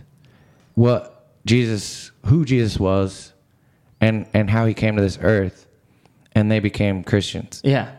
[0.75, 3.33] what Jesus, who Jesus was,
[4.01, 5.67] and and how he came to this earth,
[6.33, 7.61] and they became Christians.
[7.65, 7.91] Yeah.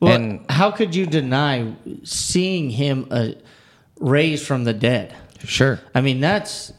[0.00, 3.28] Well, And- how could you deny seeing him uh,
[4.00, 5.14] raised from the dead?
[5.46, 5.80] Sure.
[5.94, 6.72] I mean, that's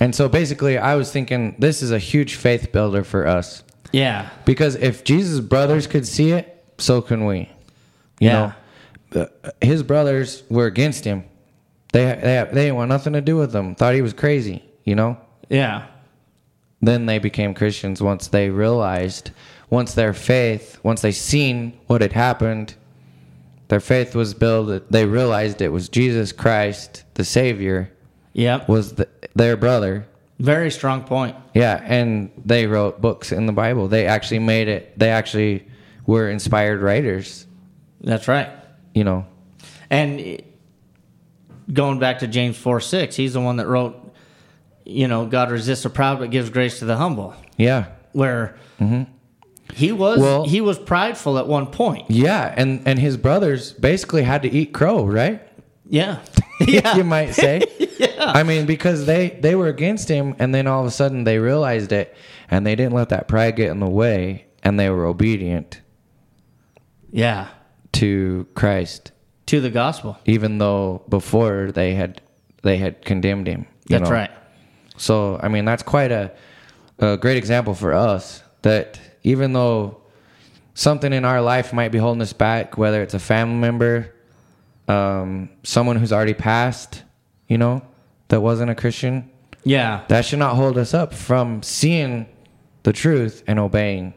[0.00, 4.28] And so basically, I was thinking this is a huge faith builder for us yeah,
[4.44, 7.38] because if Jesus' brothers could see it, so can we.
[8.20, 8.52] You Yeah.
[9.14, 9.28] know,
[9.62, 11.24] his brothers were against him.
[11.92, 13.74] They they they didn't want nothing to do with him.
[13.74, 14.62] Thought he was crazy.
[14.84, 15.16] You know.
[15.48, 15.86] yeah,
[16.82, 19.30] then they became Christians once they realized,
[19.70, 22.74] once their faith, once they seen what had happened,
[23.68, 24.90] their faith was built.
[24.90, 27.90] They realized it was Jesus Christ, the Savior,
[28.32, 28.68] yep.
[28.68, 30.06] was the, their brother.
[30.38, 31.36] Very strong point.
[31.54, 33.88] Yeah, and they wrote books in the Bible.
[33.88, 34.96] They actually made it.
[34.98, 35.66] They actually
[36.06, 37.46] were inspired writers.
[38.00, 38.48] That's right.
[38.94, 39.26] You know.
[39.90, 40.42] And
[41.72, 44.14] going back to James 4 6, he's the one that wrote,
[44.84, 47.34] you know, God resists the proud but gives grace to the humble.
[47.56, 47.86] Yeah.
[48.12, 49.10] Where mm-hmm.
[49.74, 52.10] he was Well- he was prideful at one point.
[52.10, 55.42] Yeah, and and his brothers basically had to eat crow, right?
[55.88, 56.20] Yeah.
[56.96, 57.62] you might say.
[58.20, 61.38] I mean, because they they were against him, and then all of a sudden they
[61.38, 62.16] realized it,
[62.50, 65.80] and they didn't let that pride get in the way, and they were obedient
[67.10, 67.48] Yeah.
[67.92, 69.12] to Christ,
[69.46, 70.18] To the gospel.
[70.26, 72.20] even though before they had
[72.62, 73.66] they had condemned him.
[73.86, 74.10] That's know?
[74.10, 74.30] right.
[74.96, 76.32] So I mean, that's quite a
[76.98, 79.98] a great example for us that even though
[80.74, 84.12] something in our life might be holding us back, whether it's a family member,
[84.88, 87.02] um, someone who's already passed,
[87.46, 87.82] you know,
[88.28, 89.30] that wasn't a Christian,
[89.64, 90.02] Yeah.
[90.08, 92.26] that should not hold us up from seeing
[92.82, 94.14] the truth and obeying,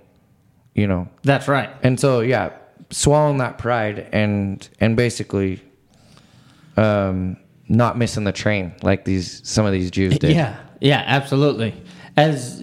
[0.73, 1.09] you know.
[1.23, 1.69] That's right.
[1.83, 2.51] And so, yeah,
[2.89, 5.61] swallowing that pride and and basically,
[6.77, 10.31] um, not missing the train like these some of these Jews did.
[10.35, 10.57] Yeah.
[10.81, 11.73] Yeah, absolutely.
[12.17, 12.61] As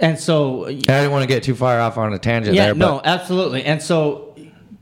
[0.00, 2.74] and so I didn't want to get too far off on a tangent yeah, there,
[2.74, 3.64] but no, absolutely.
[3.64, 4.29] And so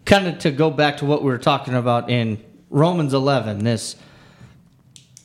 [0.08, 3.94] kind of to go back to what we were talking about in Romans 11, this,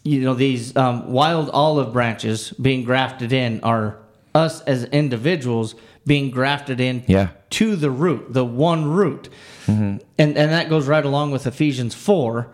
[0.04, 3.98] you know, these um, wild olive branches being grafted in are
[4.36, 5.74] us as individuals
[6.06, 7.30] being grafted in yeah.
[7.50, 9.30] to the root, the one root.
[9.68, 10.04] Mm-hmm.
[10.18, 12.52] And, and that goes right along with Ephesians 4.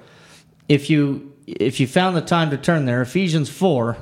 [0.67, 3.97] If you if you found the time to turn there, Ephesians 4,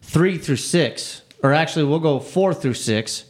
[0.00, 3.24] 3 through 6, or actually we'll go 4 through 6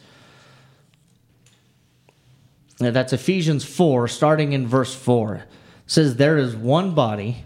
[2.78, 5.34] that's Ephesians 4, starting in verse 4.
[5.36, 5.42] It
[5.86, 7.44] says, There is one body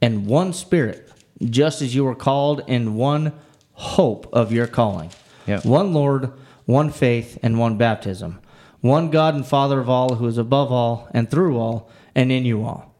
[0.00, 1.10] and one spirit,
[1.44, 3.32] just as you were called in one
[3.72, 5.10] hope of your calling.
[5.46, 5.60] Yeah.
[5.60, 6.32] One Lord,
[6.64, 8.40] one faith, and one baptism.
[8.80, 12.46] One God and Father of all, who is above all, and through all, and in
[12.46, 12.94] you all.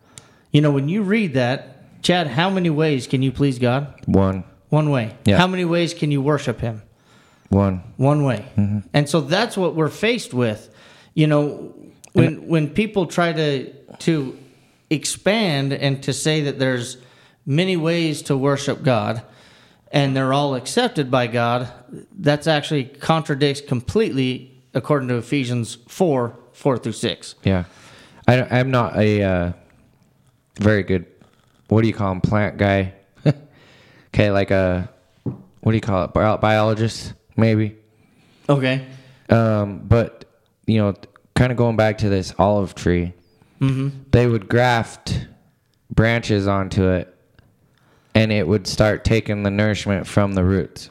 [0.52, 3.94] You know, when you read that, Chad, how many ways can you please God?
[4.06, 5.16] one, One way.
[5.24, 5.38] Yeah.
[5.38, 6.82] How many ways can you worship Him?
[7.50, 8.78] one, one way mm-hmm.
[8.94, 10.72] and so that's what we're faced with
[11.14, 11.74] you know
[12.12, 14.36] when when people try to to
[14.90, 16.96] expand and to say that there's
[17.46, 19.22] many ways to worship god
[19.92, 21.70] and they're all accepted by god
[22.18, 27.64] that's actually contradicts completely according to ephesians 4 4 through 6 yeah.
[28.26, 29.52] I, i'm not a uh,
[30.60, 31.06] very good.
[31.68, 32.20] What do you call him?
[32.20, 32.92] Plant guy.
[34.08, 34.90] okay, like a
[35.24, 36.12] what do you call it?
[36.12, 37.76] Bio- biologist, maybe.
[38.48, 38.86] okay
[39.28, 40.24] Um, but
[40.66, 40.94] you know,
[41.34, 43.12] kind of going back to this olive tree,
[44.10, 45.26] they would graft
[45.90, 47.14] branches onto it,
[48.14, 50.90] and it would start taking the nourishment from the roots,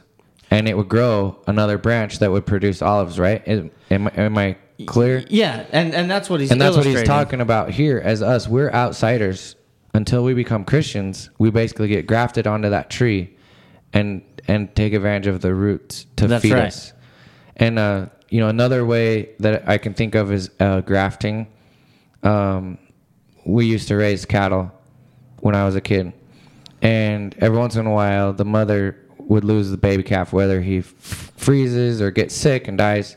[0.50, 3.18] and it would grow another branch that would produce olives.
[3.18, 3.42] Right?
[3.48, 4.56] Am, am, I-
[4.86, 5.22] clear?
[5.28, 8.00] yeah and and that's what he's and that's what he's talking about here.
[8.02, 9.56] As us, we're outsiders
[9.92, 11.28] until we become Christians.
[11.38, 13.36] We basically get grafted onto that tree,
[13.92, 16.64] and and take advantage of the roots to That's feed right.
[16.66, 16.92] us.
[17.56, 21.46] And uh, you know, another way that I can think of is uh, grafting.
[22.22, 22.78] Um,
[23.44, 24.70] we used to raise cattle
[25.40, 26.12] when I was a kid,
[26.82, 30.78] and every once in a while, the mother would lose the baby calf, whether he
[30.78, 30.84] f-
[31.36, 33.16] freezes or gets sick and dies.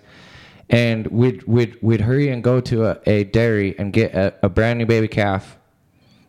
[0.70, 4.50] And we'd we'd we'd hurry and go to a, a dairy and get a, a
[4.50, 5.58] brand new baby calf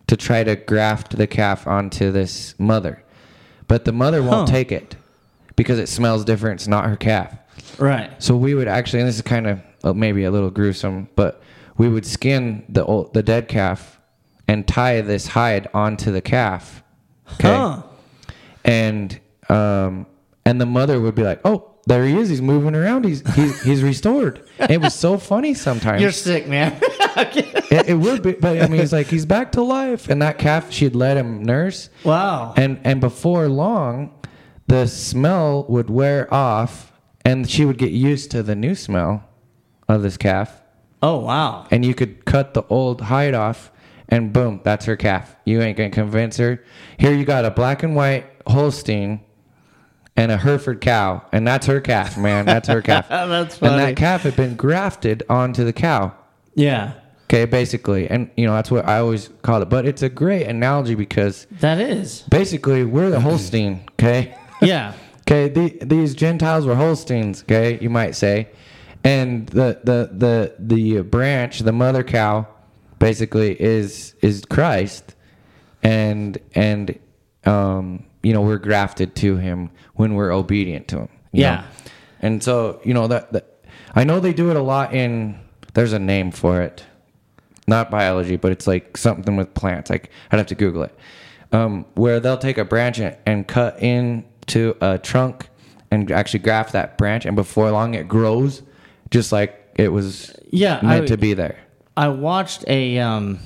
[0.08, 3.02] to try to graft the calf onto this mother,
[3.68, 4.54] but the mother won't Huh.
[4.56, 4.96] take it
[5.56, 6.60] because it smells different.
[6.60, 7.36] It's not her calf.
[7.78, 11.08] right So we would actually, and this is kind of well, maybe a little gruesome,
[11.16, 11.42] but
[11.76, 13.98] we would skin the old, the dead calf
[14.46, 16.82] and tie this hide onto the calf.
[17.34, 17.48] Okay.
[17.48, 17.82] huh
[18.64, 20.06] and um,
[20.44, 22.28] and the mother would be like, "Oh, there he is.
[22.28, 23.04] He's moving around.
[23.04, 26.00] He's he's, he's restored." it was so funny sometimes.
[26.00, 26.78] You're sick, man.
[26.82, 30.38] it, it would be, but I mean, it's like he's back to life, and that
[30.38, 32.54] calf she'd let him nurse, wow.
[32.56, 34.14] and and before long,
[34.66, 36.92] the smell would wear off,
[37.24, 39.24] and she would get used to the new smell
[39.88, 40.62] of this calf,
[41.02, 41.66] Oh, wow.
[41.70, 43.70] and you could cut the old hide off,
[44.08, 45.36] and boom, that's her calf.
[45.44, 46.62] You ain't gonna convince her.
[46.98, 49.20] Here you got a black and white Holstein.
[50.16, 52.46] And a Hereford cow, and that's her calf, man.
[52.46, 53.08] That's her calf.
[53.10, 53.72] That's funny.
[53.72, 56.12] And that calf had been grafted onto the cow.
[56.54, 56.92] Yeah.
[57.24, 59.68] Okay, basically, and you know that's what I always call it.
[59.68, 62.22] But it's a great analogy because That is.
[62.30, 63.82] basically we're the Holstein.
[63.94, 64.94] Okay, Yeah.
[65.20, 65.48] okay.
[65.48, 67.42] The, these Gentiles were Holsteins.
[67.42, 68.48] Okay, you might say,
[69.02, 72.46] and the the the the branch, the mother cow,
[72.98, 75.14] basically is is Christ,
[75.82, 76.98] and and
[77.44, 81.08] um you know we're grafted to Him when we're obedient to Him.
[81.32, 81.56] Yeah.
[81.56, 81.64] know?
[82.20, 85.40] and so you know that, that I know they do it a lot in.
[85.74, 86.84] There's a name for it
[87.66, 89.90] not biology, but it's like something with plants.
[89.90, 90.96] Like I'd have to Google it.
[91.52, 93.80] Um, where they'll take a branch and, and cut
[94.46, 95.48] into a trunk
[95.90, 98.62] and actually graft that branch, and before long it grows,
[99.10, 101.56] just like it was Yeah, meant I- to be there.
[101.96, 103.38] I watched a um,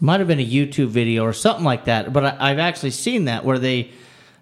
[0.00, 3.26] might have been a YouTube video or something like that, but I, I've actually seen
[3.26, 3.90] that where they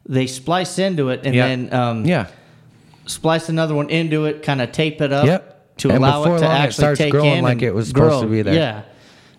[0.07, 1.47] they splice into it and Yeah.
[1.49, 2.29] then um, Yeah,
[3.07, 5.77] splice another one into it, kind of tape it up Yep.
[5.79, 7.89] to And allow it to long, it actually starts take growing in like it was
[7.89, 8.55] supposed to be there.
[8.55, 8.83] Yeah,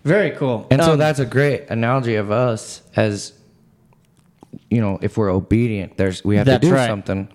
[0.06, 0.68] very cool.
[0.70, 3.34] and so Um, that's a great analogy of us as
[4.72, 6.88] you know, if we're obedient, there's we have That's to do right.
[6.88, 7.28] something.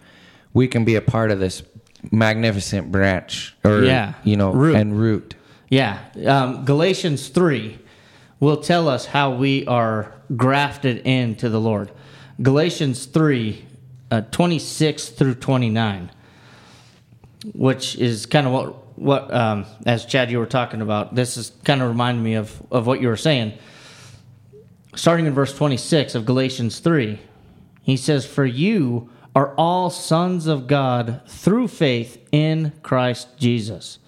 [0.54, 1.62] We can be a part of this
[2.10, 4.14] magnificent branch, or Yeah.
[4.24, 4.74] you know, Root.
[4.76, 5.34] and root.
[5.68, 5.98] Yeah.
[6.26, 7.78] Um, Galatians 3
[8.40, 11.90] will tell us how we are grafted into the Lord.
[12.40, 13.64] Galatians 3,
[14.10, 16.10] uh, 26 through 29,
[17.54, 21.52] which is kind of what, what um, as Chad, you were talking about, this is
[21.64, 23.52] kind of reminding me of, of what you were saying.
[24.94, 27.18] Starting in verse 26 of Galatians 3,
[27.86, 34.00] he says, For you are all sons of God through faith in Christ Jesus.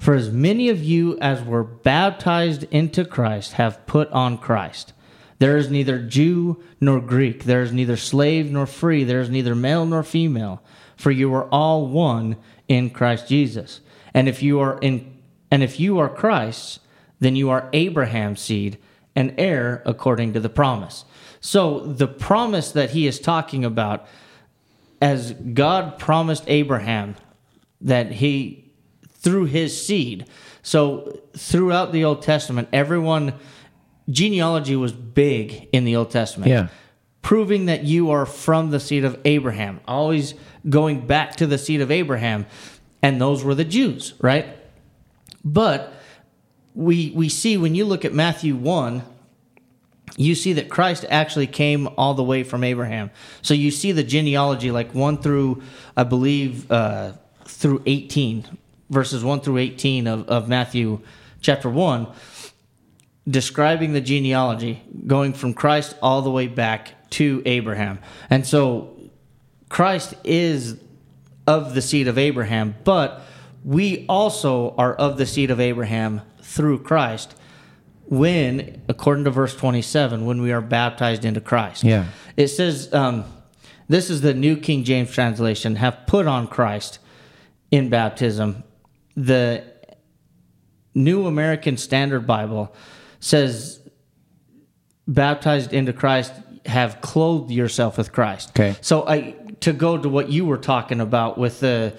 [0.00, 4.92] For as many of you as were baptized into Christ have put on Christ.
[5.38, 9.54] There is neither Jew nor Greek, there is neither slave nor free, there is neither
[9.54, 10.60] male nor female,
[10.96, 12.36] for you are all one
[12.66, 13.80] in Christ Jesus.
[14.12, 15.14] And if you are in
[15.52, 16.80] and if you are Christ's,
[17.20, 18.76] then you are Abraham's seed
[19.14, 21.04] and heir according to the promise.
[21.44, 24.06] So the promise that he is talking about
[25.02, 27.16] as God promised Abraham
[27.82, 28.72] that he
[29.10, 30.26] through his seed.
[30.62, 33.34] So throughout the Old Testament, everyone
[34.08, 36.48] genealogy was big in the Old Testament.
[36.48, 36.68] Yeah.
[37.20, 40.32] Proving that you are from the seed of Abraham, always
[40.66, 42.46] going back to the seed of Abraham,
[43.02, 44.46] and those were the Jews, right?
[45.44, 45.92] But
[46.74, 49.02] we we see when you look at Matthew 1,
[50.16, 53.10] you see that Christ actually came all the way from Abraham.
[53.42, 55.62] So you see the genealogy like 1 through
[55.96, 57.12] I believe uh,
[57.44, 58.58] through 18
[58.90, 61.00] verses 1 through 18 of, of Matthew
[61.40, 62.06] chapter 1
[63.28, 67.98] describing the genealogy going from Christ all the way back to Abraham.
[68.28, 68.94] And so
[69.68, 70.78] Christ is
[71.46, 73.22] of the seed of Abraham, but
[73.64, 77.34] we also are of the seed of Abraham through Christ
[78.06, 81.84] when, according to verse 27, when we are baptized into Christ.
[81.84, 82.06] Yeah.
[82.36, 83.24] It says, um,
[83.88, 86.98] this is the New King James translation, have put on Christ
[87.70, 88.62] in baptism.
[89.16, 89.64] The
[90.94, 92.74] New American Standard Bible
[93.20, 93.80] says,
[95.06, 96.32] baptized into Christ,
[96.66, 98.50] have clothed yourself with Christ.
[98.50, 98.76] Okay.
[98.80, 101.94] So I to go to what you were talking about with the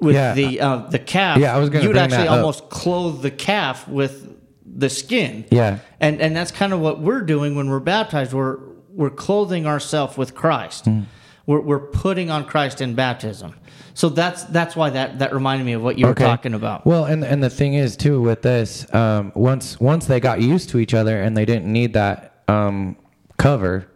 [0.00, 0.34] with Yeah.
[0.34, 1.38] the uh, the calf.
[1.38, 2.36] Yeah, I was gonna You would bring actually that up.
[2.38, 4.28] almost clothe the calf with
[4.74, 5.44] the skin.
[5.50, 5.78] Yeah.
[6.00, 8.32] And and that's kind of what we're doing when we're baptized.
[8.32, 8.58] We're
[8.90, 10.86] we're clothing ourselves with Christ.
[10.86, 11.02] Hmm.
[11.46, 13.54] We're we're putting on Christ in baptism.
[13.94, 16.86] So that's that's why that that reminded me of what you were talking about.
[16.86, 20.70] Well, and and the thing is too with this, um, once once they got used
[20.70, 22.96] to each other and they didn't need that um,
[23.36, 23.86] cover,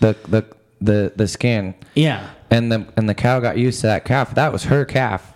[0.00, 0.46] the the
[0.80, 2.30] the the skin, Yeah.
[2.50, 4.34] and the and the cow got used to that calf.
[4.34, 5.34] That was her calf,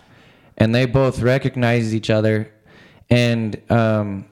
[0.57, 2.51] and they both recognized each other,
[3.11, 4.24] and um,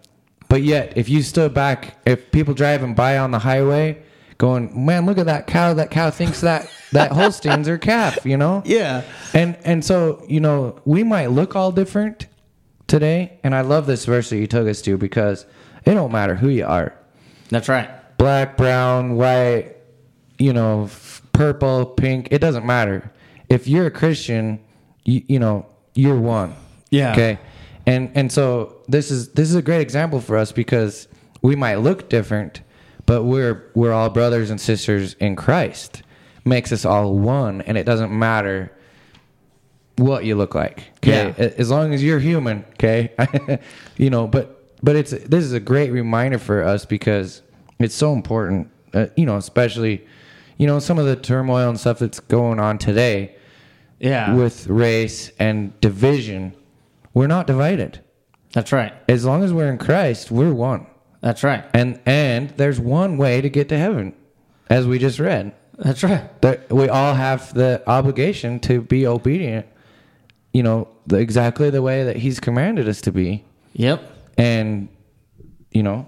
[0.54, 4.00] but yet if you stood back, if people driving by on the highway.
[4.38, 5.04] Going, man!
[5.04, 5.74] Look at that cow.
[5.74, 8.24] That cow thinks that that Holstein's her calf.
[8.24, 8.62] You know.
[8.66, 9.02] Yeah.
[9.32, 12.28] And and so you know we might look all different
[12.86, 15.44] today, and I love this verse that you took us to because
[15.84, 16.94] it don't matter who you are,
[17.48, 17.88] That's right.
[18.16, 19.74] black, brown, white,
[20.38, 20.88] you know,
[21.32, 23.10] purple, pink, it doesn't matter.
[23.48, 24.60] If you're a Christian,
[25.04, 26.54] you, you know, you're one.
[26.90, 27.10] Yeah.
[27.10, 27.38] Okay.
[27.86, 31.08] And and so this is this is a great example for us because
[31.42, 32.62] we might look different,
[33.06, 36.02] but we're we're all brothers and sisters in Christ.
[36.44, 38.70] Makes us all one and it doesn't matter
[39.96, 40.84] what you look like.
[40.98, 41.34] Okay.
[41.38, 41.44] Yeah.
[41.56, 43.12] As long as you're human, okay?
[43.96, 47.42] you know, but but it's this is a great reminder for us because
[47.78, 50.04] it's so important, uh, you know, especially
[50.58, 53.34] you know some of the turmoil and stuff that's going on today
[54.00, 54.34] Yeah.
[54.34, 56.54] with race and division,
[57.14, 58.00] we're not divided.
[58.54, 58.92] That's right.
[59.08, 60.86] As long as we're in Christ, we're one.
[61.20, 61.64] That's right.
[61.74, 64.14] And and there's one way to get to heaven,
[64.70, 65.52] as we just read.
[65.78, 66.40] That's right.
[66.42, 69.66] That we all have the obligation to be obedient,
[70.52, 73.44] you know, the, exactly the way that He's commanded us to be,
[73.74, 74.02] Yep.
[74.38, 74.88] and
[75.72, 76.06] you know,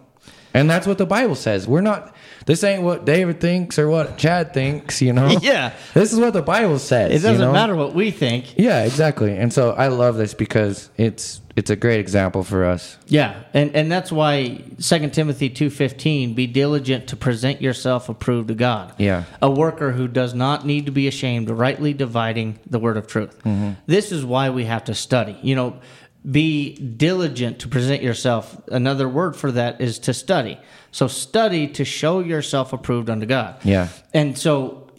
[0.55, 1.67] and that's what the Bible says.
[1.67, 2.15] We're not.
[2.47, 5.03] This ain't what David thinks or what Chad thinks.
[5.03, 5.27] You know.
[5.47, 5.73] Yeah.
[5.95, 7.13] This is what the Bible says.
[7.13, 7.53] It doesn't know?
[7.53, 8.57] matter what we think.
[8.57, 9.37] Yeah, exactly.
[9.37, 12.99] And so I love this because it's it's a great example for us.
[13.07, 18.55] Yeah, and and that's why 2 Timothy 2:15 be diligent to present yourself approved to
[18.55, 18.93] God.
[18.99, 19.25] Yeah.
[19.41, 23.43] A worker who does not need to be ashamed, rightly dividing the word of truth.
[23.45, 23.73] Mm-hmm.
[23.87, 25.39] This is why we have to study.
[25.43, 25.81] You know,
[26.29, 28.61] be diligent to present yourself.
[28.69, 30.59] Another word for that is to study.
[30.97, 33.57] So study to show yourself approved unto God.
[33.65, 33.89] Yeah.
[34.15, 34.91] And so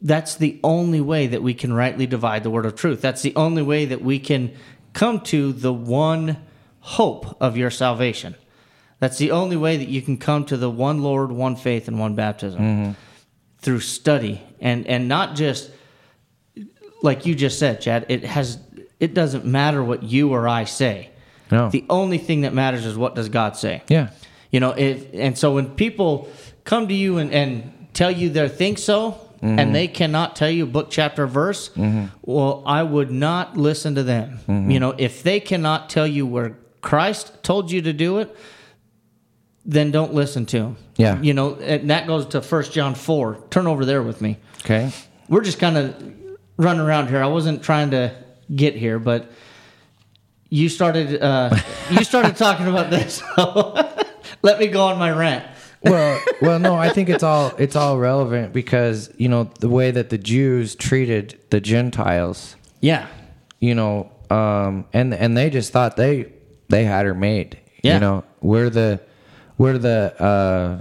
[0.00, 3.02] that's the only way that we can rightly divide the word of truth.
[3.02, 4.56] That's the only way that we can
[4.94, 6.38] come to the one
[6.80, 8.36] hope of your salvation.
[8.98, 12.00] That's the only way that you can come to the one Lord, one faith, and
[12.00, 12.92] one baptism mm-hmm.
[13.58, 15.70] through study and and not just
[17.02, 18.06] like you just said, Chad.
[18.08, 18.58] It has
[18.98, 21.10] it doesn't matter what you or I say.
[21.50, 21.68] No.
[21.68, 23.82] The only thing that matters is what does God say.
[23.88, 24.08] Yeah.
[24.50, 26.28] You know, if and so when people
[26.64, 29.72] come to you and, and tell you they think so, and mm-hmm.
[29.72, 32.06] they cannot tell you book, chapter, verse, mm-hmm.
[32.22, 34.38] well, I would not listen to them.
[34.48, 34.70] Mm-hmm.
[34.70, 38.34] You know, if they cannot tell you where Christ told you to do it,
[39.64, 40.76] then don't listen to them.
[40.96, 41.20] Yeah.
[41.20, 43.44] You know, and that goes to First John 4.
[43.50, 44.38] Turn over there with me.
[44.60, 44.90] Okay.
[45.28, 46.12] We're just kind of
[46.56, 47.22] running around here.
[47.22, 48.14] I wasn't trying to
[48.54, 49.30] get here, but
[50.48, 51.56] you started uh,
[51.90, 53.22] you started talking about this.
[53.36, 53.92] So
[54.46, 55.44] let me go on my rant.
[55.84, 59.92] Well, well, no, I think it's all it's all relevant because you know the way
[59.92, 63.06] that the Jews treated the Gentiles, Yeah.
[63.60, 66.32] you know, um, and and they just thought they
[66.70, 67.58] they had her made.
[67.82, 67.94] Yeah.
[67.94, 69.00] You know, we're the
[69.58, 70.80] we're the uh,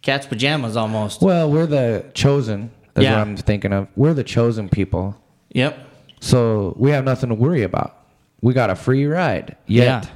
[0.00, 1.20] Cat's pajamas almost.
[1.20, 2.70] well, we're the chosen.
[2.94, 3.18] That's Yeah.
[3.18, 3.88] what I'm thinking of.
[3.94, 5.16] We're the chosen people.
[5.50, 5.76] Yep.
[6.20, 7.94] So we have nothing to worry about.
[8.40, 9.56] We got a free ride.
[9.66, 10.10] Yet Yeah.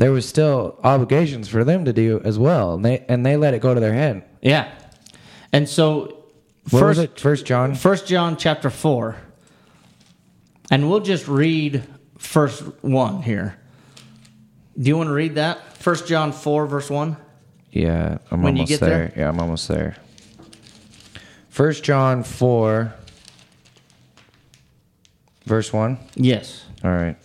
[0.00, 2.72] There was still obligations for them to do as well.
[2.72, 4.24] And they and they let it go to their head.
[4.40, 4.72] Yeah.
[5.52, 6.24] And so
[6.70, 7.20] What first?
[7.20, 7.74] First John?
[7.74, 9.14] First John chapter 4.
[10.70, 11.82] And we'll just read
[12.16, 13.58] first 1 here.
[14.80, 15.76] Do you want to read that?
[15.76, 17.16] First John 4 verse 1?
[17.70, 19.08] Yeah, I'm When you almost get there.
[19.08, 19.12] there?
[19.18, 19.96] Yeah, I'm almost there.
[21.50, 22.94] First John four,
[25.44, 25.98] verse one.
[26.14, 26.64] Yes.
[26.82, 27.16] All right.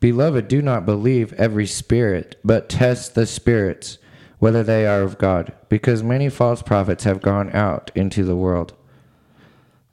[0.00, 3.98] Beloved, do not believe every spirit, but test the spirits,
[4.38, 8.74] whether they are of God, because many false prophets have gone out into the world.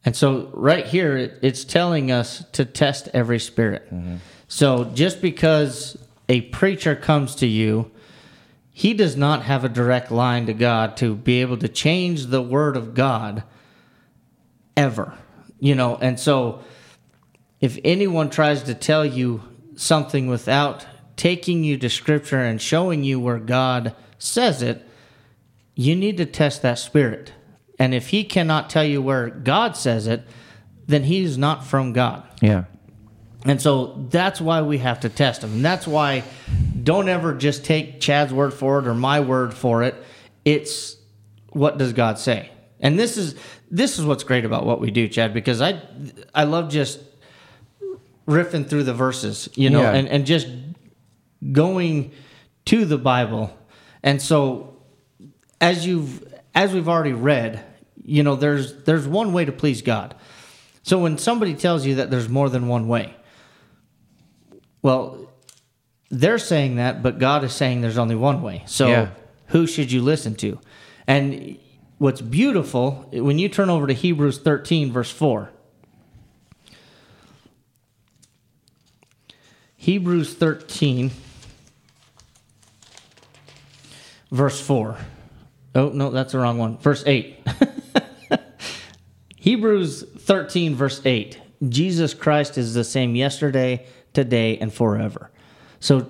[0.03, 3.91] And so, right here, it, it's telling us to test every spirit.
[3.91, 4.18] Mm-hmm.
[4.47, 5.97] So, just because
[6.30, 7.89] a preacher comes to you,
[8.72, 12.41] he does not have a direct line to God to be able to change the
[12.41, 13.43] word of God
[14.78, 15.18] ever.
[15.60, 16.64] You know, and so
[17.62, 19.41] if anyone tries to tell you
[19.76, 24.86] something without taking you to scripture and showing you where God says it,
[25.76, 27.34] you need to test that spirit.
[27.78, 30.23] And if he cannot tell you where God says it,
[30.88, 32.23] then he's not from God.
[32.41, 32.65] Yeah.
[33.45, 35.53] And so that's why we have to test him.
[35.53, 36.23] And that's why
[36.82, 39.95] don't ever just take Chad's word for it or my word for it.
[40.43, 40.97] It's
[41.49, 42.49] what does God say?
[42.80, 43.36] And this is
[43.69, 45.82] this is what's great about what we do, Chad, because I
[46.34, 46.99] I love just
[48.28, 49.93] riffing through the verses, you know, Yeah.
[49.93, 50.47] and, and just
[51.51, 52.11] going
[52.65, 53.55] to the Bible.
[54.03, 54.78] And so
[55.61, 56.23] as you've
[56.53, 57.63] as we've already read,
[58.03, 60.15] you know, there's there's one way to please God.
[60.84, 63.15] So when somebody tells you that there's more than one way,
[64.82, 65.30] well,
[66.09, 68.63] they're saying that, but God is saying there's only one way.
[68.67, 69.07] So Yeah.
[69.47, 70.59] who should you listen to?
[71.07, 71.57] And
[71.97, 75.49] what's beautiful when you turn over to Hebrews 13 verse 4.
[79.86, 81.11] Hebrews 13
[84.31, 84.97] verse 4.
[85.75, 86.79] Oh, no, that's the wrong one.
[86.79, 87.47] Verse 8.
[89.36, 95.29] Hebrews 13, verse 8 Jesus Christ is the same yesterday, today, and forever.
[95.79, 96.09] So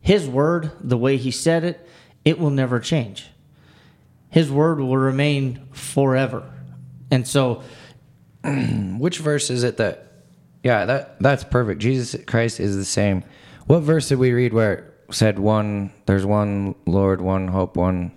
[0.00, 1.84] his word, the way he said it,
[2.24, 3.26] it will never change.
[4.30, 6.48] His word will remain forever.
[7.10, 7.64] And so,
[8.44, 10.05] Which verse is it that?
[10.66, 11.80] Yeah, that that's perfect.
[11.80, 13.22] Jesus Christ is the same.
[13.66, 15.92] What verse did we read where it said one?
[16.06, 18.10] There's one Lord, one hope, one.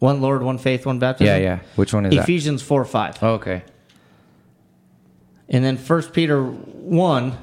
[0.00, 1.28] one Lord, one faith, one baptism.
[1.28, 1.58] Yeah, yeah.
[1.76, 2.22] Which one is that?
[2.22, 3.22] Ephesians 4 5.
[3.22, 3.62] Oh, okay.
[5.48, 7.38] And then First Peter 1,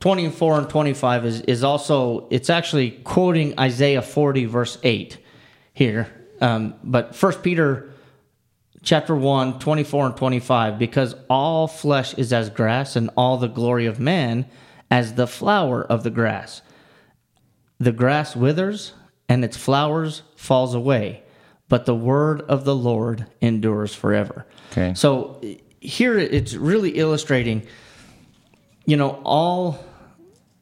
[0.00, 5.16] 24 and 25 is, is also, it's actually quoting Isaiah 40, verse 8
[5.72, 6.12] here.
[6.42, 7.89] Um, but first Peter
[8.82, 13.86] chapter 1, 24 and 25, because all flesh is as grass, and all the glory
[13.86, 14.46] of man
[14.90, 16.62] as the flower of the grass.
[17.78, 18.92] The grass withers,
[19.28, 21.22] and its flowers falls away,
[21.68, 24.44] but the word of the Lord endures forever.
[24.72, 24.92] Okay.
[24.94, 25.40] So
[25.80, 27.66] here it's really illustrating,
[28.86, 29.84] you know, all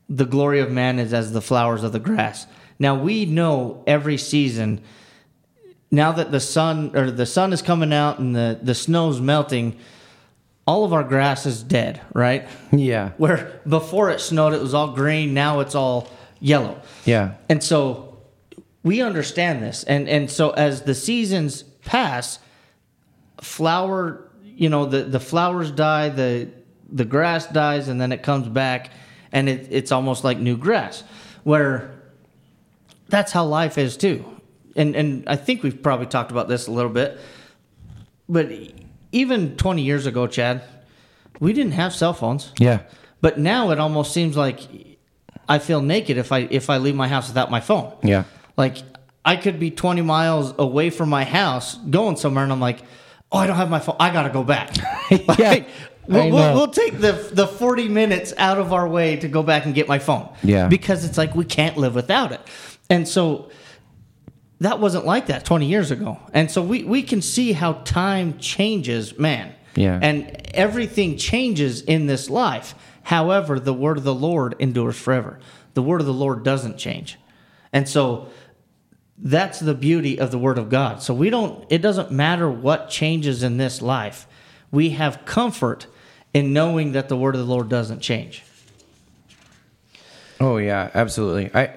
[0.09, 2.47] the glory of man is as the flowers of the grass.
[2.79, 4.81] Now we know every season,
[5.91, 9.79] now that the sun or the sun is coming out and the, the snow's melting,
[10.67, 12.47] all of our grass is dead, right?
[12.73, 13.13] Yeah.
[13.17, 15.33] Where before it snowed, it was all green.
[15.33, 16.09] Now it's all
[16.41, 16.83] yellow.
[17.07, 17.35] Yeah.
[17.49, 18.19] And so
[18.83, 19.83] we understand this.
[19.85, 22.39] And and so as the seasons pass,
[23.41, 26.51] flower, you know, the, the flowers die, the
[26.91, 28.91] the grass dies, and then it comes back
[29.33, 31.03] and it, it's almost like new grass.
[31.45, 31.95] Where
[33.09, 34.25] that's how life is too.
[34.79, 37.19] And and I think we've probably talked about this a little bit.
[38.29, 38.51] But
[39.13, 40.63] even 20 years ago, Chad,
[41.41, 42.53] we didn't have cell phones.
[42.59, 42.81] Yeah.
[43.21, 44.61] But now it almost seems like
[45.49, 47.93] I feel naked if I if I leave my house without my phone.
[48.03, 48.25] Yeah.
[48.57, 48.77] Like
[49.25, 52.81] I could be 20 miles away from my house going somewhere and I'm like,
[53.33, 53.97] "Oh, I don't have my phone.
[53.99, 54.75] I got to go back."
[55.27, 55.67] Like, I
[56.07, 59.67] we'll, we'll, we'll take the the 40 minutes out of our way to go back
[59.67, 60.29] and get my phone.
[60.43, 60.69] Yeah.
[60.69, 62.41] Because it's like we can't live without it.
[62.91, 63.51] And so
[64.61, 66.19] that wasn't like that 20 years ago.
[66.33, 69.55] And so we, we can see how time changes, man.
[69.77, 69.99] Yeah.
[70.03, 72.75] And everything changes in this life.
[73.05, 75.39] However, the word of the Lord endures forever.
[75.75, 77.19] The word of the Lord doesn't change.
[77.73, 78.29] And so
[79.17, 81.03] that's the beauty of the word of God.
[81.03, 84.27] So we don't it doesn't matter what changes in this life.
[84.71, 85.87] We have comfort
[86.35, 88.43] in knowing that the word of the Lord doesn't change.
[90.41, 91.51] Oh yeah, absolutely.
[91.55, 91.75] I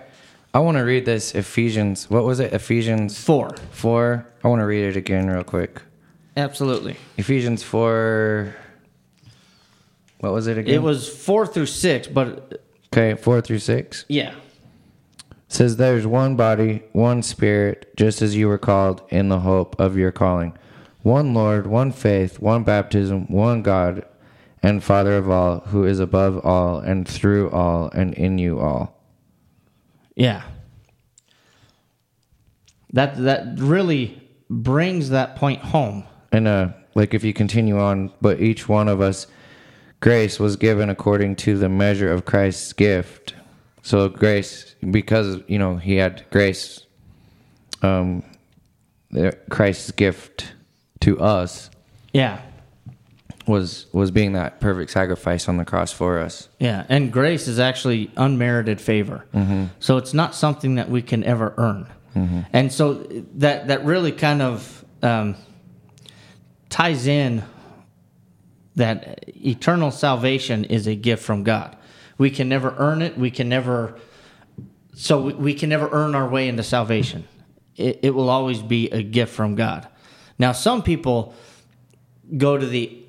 [0.53, 2.09] I want to read this Ephesians.
[2.09, 2.53] What was it?
[2.53, 3.55] Ephesians 4.
[3.71, 4.27] 4.
[4.43, 5.81] I want to read it again real quick.
[6.35, 6.95] Absolutely.
[7.17, 8.55] Ephesians 4
[10.19, 10.73] What was it again?
[10.73, 12.61] It was 4 through 6, but
[12.93, 14.05] Okay, 4 through 6.
[14.09, 14.33] yeah.
[15.47, 19.97] says there's one body, one spirit, just as you were called in the hope of
[19.97, 20.57] your calling.
[21.01, 24.05] One Lord, one faith, one baptism, one God
[24.63, 29.00] and Father of all, who is above all and through all and in you all.
[30.15, 30.43] Yeah.
[32.93, 36.03] That that really brings that point home.
[36.31, 39.27] And uh like if you continue on, but each one of us
[40.01, 43.33] grace was given according to the measure of Christ's gift.
[43.81, 46.85] So grace because you know he had grace
[47.81, 48.23] um
[49.49, 50.53] Christ's gift
[51.01, 51.69] to us
[52.13, 52.41] Yeah.
[53.47, 56.49] Was was being that perfect sacrifice on the cross for us.
[56.59, 59.25] Yeah, and grace is actually unmerited favor.
[59.79, 61.87] So it's not something that we can ever earn.
[62.53, 62.95] And so
[63.35, 65.35] that that really kind of um,
[66.69, 67.43] ties in
[68.75, 71.75] that eternal salvation is a gift from God.
[72.17, 73.17] We can never earn it.
[73.17, 73.97] We can never.
[74.93, 77.27] So we, we can never earn our way into salvation.
[77.77, 79.87] It, it will always be a gift from God.
[80.37, 81.33] Now, some people
[82.37, 83.00] go to the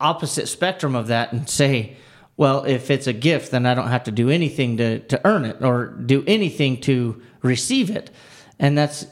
[0.00, 1.96] opposite spectrum of that and say,
[2.36, 5.44] well, if it's a gift, then I don't have to do anything to, to earn
[5.44, 8.10] it or do anything to receive it.
[8.58, 9.06] And that's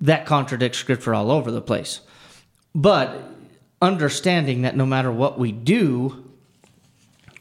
[0.00, 2.00] that contradicts scripture all over the place.
[2.74, 3.30] But
[3.82, 6.24] understanding that no matter what we do,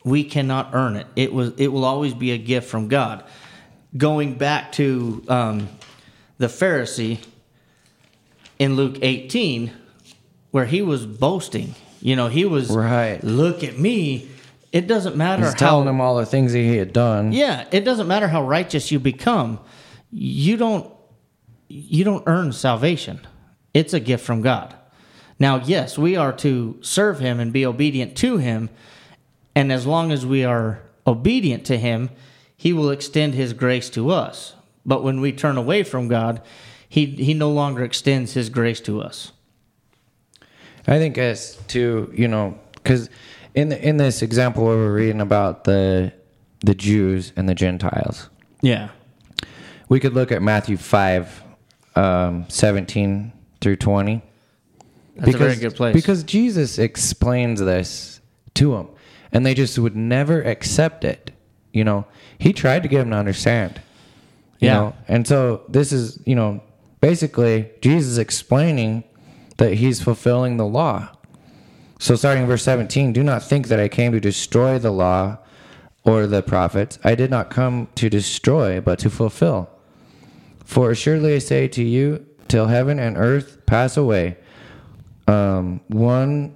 [0.04, 1.08] we cannot earn it.
[1.16, 3.24] It was it will always be a gift from God.
[3.96, 5.70] Going back to um,
[6.38, 7.20] the Pharisee
[8.60, 9.72] in Luke 18,
[10.52, 11.76] where he was boasting.
[12.02, 13.24] You know, he was Right.
[13.24, 14.28] Look at me.
[14.72, 17.32] It doesn't matter He's how telling him all the things that he had done.
[17.32, 19.60] yeah, it doesn't matter how righteous you become.
[20.12, 20.92] You don't
[21.70, 23.20] you don't earn salvation.
[23.74, 24.74] It's a gift from God.
[25.40, 28.70] Now, yes, we are to serve him and be obedient to him,
[29.56, 32.10] and as long as we are obedient to him,
[32.56, 34.56] he will extend his grace to us.
[34.86, 36.42] But when we turn away from God,
[36.90, 39.32] he he no longer extends his grace to us.
[40.88, 43.10] I think as to you know, because
[43.56, 46.14] in the, in this example where we're reading about the
[46.62, 48.30] the Jews and the Gentiles,
[48.62, 48.90] Yeah.
[49.90, 51.44] we could look at Matthew five,
[51.96, 54.22] um, seventeen through twenty.
[55.16, 55.94] That's a very good place.
[55.94, 58.22] Because Jesus explains this
[58.54, 58.88] to them,
[59.32, 61.32] and they just would never accept it.
[61.74, 62.06] You know,
[62.38, 63.82] he tried to get them to understand.
[64.60, 64.74] You Yeah.
[64.74, 66.62] know, and so this is you know
[67.02, 69.04] basically Jesus explaining
[69.58, 71.10] that he's fulfilling the law.
[72.00, 75.38] So starting in verse 17, do not think that I came to destroy the law
[76.04, 77.00] or the prophets.
[77.04, 79.70] I did not come to destroy, but to fulfill.
[80.64, 84.38] For assuredly I say to you, till heaven and earth pass away,
[85.28, 86.56] um, one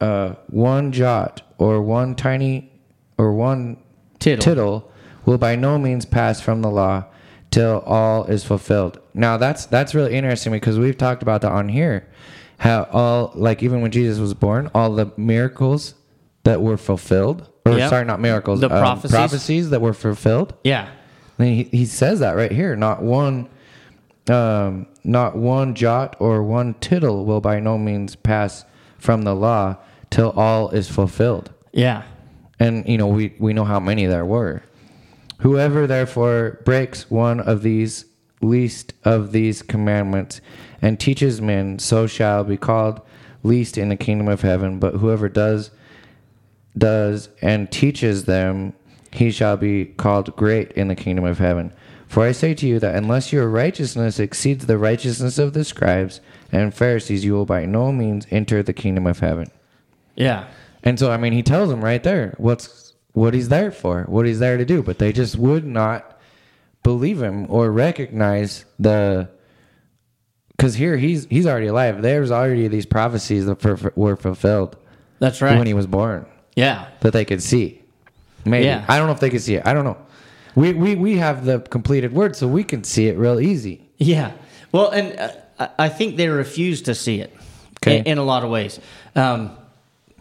[0.00, 2.72] uh, one jot or one tiny
[3.16, 3.76] or one
[4.18, 4.42] Tittle.
[4.42, 4.92] tittle
[5.24, 7.04] will by no means pass from the law
[7.54, 8.98] till all is fulfilled.
[9.14, 12.06] Now that's that's really interesting because we've talked about that on here.
[12.58, 15.94] How all like even when Jesus was born, all the miracles
[16.42, 17.90] that were fulfilled, or Yep.
[17.90, 19.10] sorry, not miracles, The um, prophecies.
[19.16, 20.54] prophecies that were fulfilled.
[20.64, 20.88] Yeah.
[21.38, 22.76] And he, he says that right here.
[22.76, 23.48] Not one,
[24.28, 28.64] um, not one jot or one tittle will by no means pass
[28.98, 29.76] from the law
[30.10, 31.52] till all is fulfilled.
[31.72, 32.02] Yeah.
[32.60, 34.62] And you know we we know how many there were.
[35.44, 38.06] Whoever therefore breaks one of these
[38.40, 40.40] least of these commandments
[40.80, 43.02] and teaches men, so shall be called
[43.42, 44.78] least in the kingdom of heaven.
[44.78, 45.70] But whoever does
[46.78, 48.72] does and teaches them,
[49.12, 51.74] he shall be called great in the kingdom of heaven.
[52.08, 56.22] For I say to you that unless your righteousness exceeds the righteousness of the scribes
[56.52, 59.50] and Pharisees, you will by no means enter the kingdom of heaven.
[60.16, 60.46] Yeah.
[60.82, 62.83] And so, I mean, he tells them right there what's
[63.14, 66.20] what he's there for, what he's there to do, but they just would not
[66.82, 69.28] believe him or recognize the.
[70.56, 72.00] Because here he's he's already alive.
[72.02, 74.76] There's already these prophecies that for, were fulfilled
[75.18, 75.58] That's right.
[75.58, 76.86] when he was born yeah.
[77.00, 77.82] that they could see.
[78.44, 78.84] Maybe Yeah.
[78.88, 79.66] I don't know if they could see it.
[79.66, 79.96] I don't know.
[80.54, 83.88] We we we have the completed word, so we can see it real easy.
[83.98, 84.30] Yeah.
[84.70, 87.34] Well, and uh, I- I think they refuse to see it
[87.82, 87.98] Okay.
[87.98, 88.78] in, in a lot of ways.
[89.16, 89.56] Um,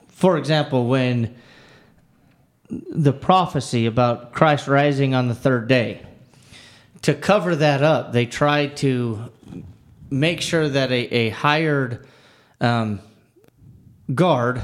[0.08, 1.36] for example, when
[2.90, 6.02] the prophecy about Christ rising on the third day,
[7.04, 9.30] to cover that up, they tried to
[10.10, 12.08] make sure that a, a hired
[12.62, 13.00] um,
[14.14, 14.62] guard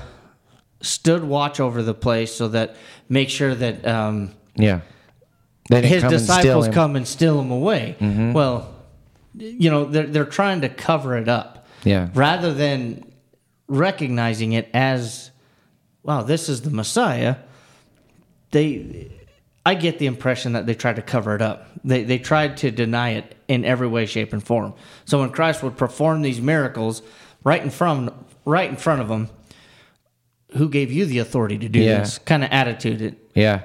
[0.82, 2.76] stood watch over the place so that
[3.10, 4.82] make sure that um, Yeah,
[5.70, 6.74] his come disciples him.
[6.74, 7.95] come and steal him away.
[8.34, 8.74] Well,
[9.36, 13.12] you know, they're, they're trying to cover it up Yeah, rather than
[13.68, 15.32] recognizing it as,
[16.03, 17.36] wow, this is the Messiah.
[18.52, 19.12] They,
[19.66, 21.68] I get the impression that they tried to cover it up.
[21.84, 24.74] They, they tried to deny it in every way, shape, and form.
[25.06, 27.02] So when Christ would perform these miracles
[27.43, 28.12] right in front,
[28.45, 29.30] right in front of them,
[30.58, 32.00] who gave you the authority to do Yeah.
[32.00, 33.02] this kind of attitude?
[33.02, 33.62] It, yeah,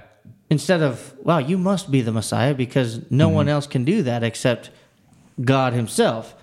[0.51, 3.35] instead of wow you must be the messiah because no Mm-hmm.
[3.35, 4.68] one else can do that except
[5.43, 6.35] god himself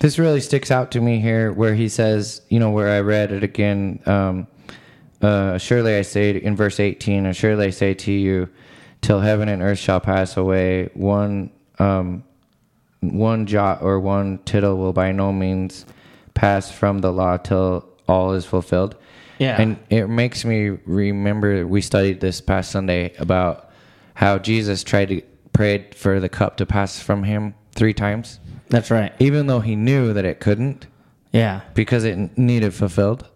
[0.00, 3.32] This really sticks out to me here, where he says, you know, where I read
[3.32, 4.00] it again.
[4.06, 4.46] Um,
[5.22, 8.48] uh, surely I say in verse eighteen, and surely I say to you,
[9.00, 12.24] till heaven and earth shall pass away, one um,
[13.00, 15.86] one jot or one tittle will by no means
[16.34, 18.96] pass from the law till all is fulfilled.
[19.38, 19.60] Yeah.
[19.60, 23.70] and it makes me remember we studied this past Sunday about
[24.14, 28.40] how Jesus tried to prayed for the cup to pass from him three times.
[28.68, 29.12] That's right.
[29.18, 30.86] Even though he knew that it couldn't.
[31.32, 31.62] Yeah.
[31.74, 33.28] Because it needed fulfilled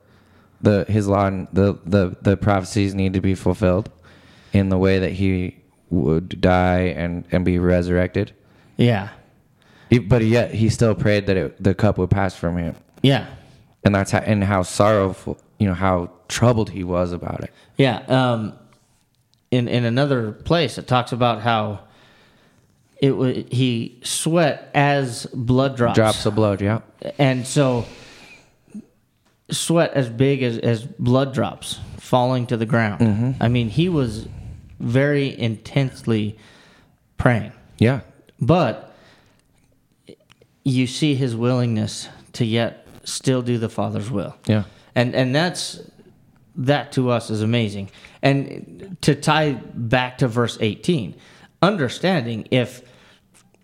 [0.63, 3.91] the his law and the the the prophecies need to be fulfilled
[4.53, 5.57] in the way that he
[5.91, 8.33] would die and and be resurrected.
[8.77, 9.11] Yeah.
[10.07, 12.77] But yet he still prayed that it, the cup would pass from him.
[13.03, 13.27] Yeah.
[13.85, 17.53] And that's how and how sorrowful you know how troubled he was about it.
[17.77, 18.53] Yeah um
[19.51, 21.81] in in another place it talks about how
[23.01, 25.97] it wa he sweat as blood drops.
[25.97, 26.81] Drops of blood yeah.
[27.19, 27.87] And so
[29.51, 33.43] sweat as big as, as blood drops falling to the ground Mm-hmm.
[33.43, 34.29] i mean he was
[34.79, 36.39] very intensely
[37.19, 38.01] praying yeah
[38.41, 38.95] But
[40.65, 44.37] you see his willingness to yet still do the Father's will.
[44.47, 45.81] yeah And and that's
[46.57, 47.91] that to us is amazing.
[48.23, 51.15] And to tie back to verse 18,
[51.63, 52.83] understanding if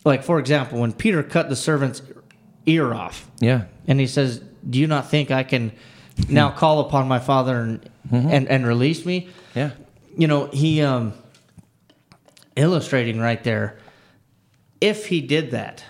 [0.05, 2.03] like for example, when Peter cut the servant's
[2.64, 5.73] ear off yeah and he says, "Do you not think I can
[6.29, 9.71] now call upon my Father and and, and release me?" yeah
[10.17, 11.12] you know, he um
[12.57, 13.79] illustrating right there.
[14.81, 15.85] If he did that,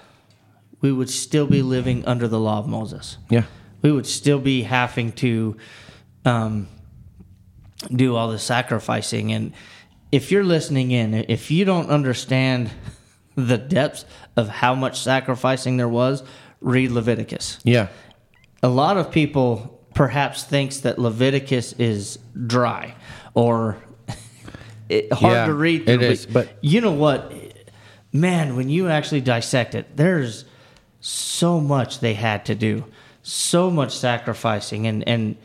[0.81, 3.18] we would still be living under the law of Moses.
[3.31, 3.45] yeah
[3.83, 5.57] we would still be having to
[6.24, 6.66] um,
[7.95, 9.33] do all the sacrificing.
[9.33, 9.53] And
[10.11, 12.70] if you're listening in, if you don't understand
[13.37, 14.05] the depths
[14.37, 16.24] of how much sacrificing there was,
[16.61, 17.61] read Leviticus.
[17.62, 17.89] Yeah.
[18.63, 22.95] A lot of people perhaps thinks that Leviticus is dry
[23.35, 23.77] or
[24.89, 25.89] it, hard Yeah, to read.
[25.89, 27.33] it is, but- you know what,
[28.13, 30.45] man, when you actually dissect it, there's
[31.01, 32.85] so much they had to do,
[33.23, 35.37] so much sacrificing, and and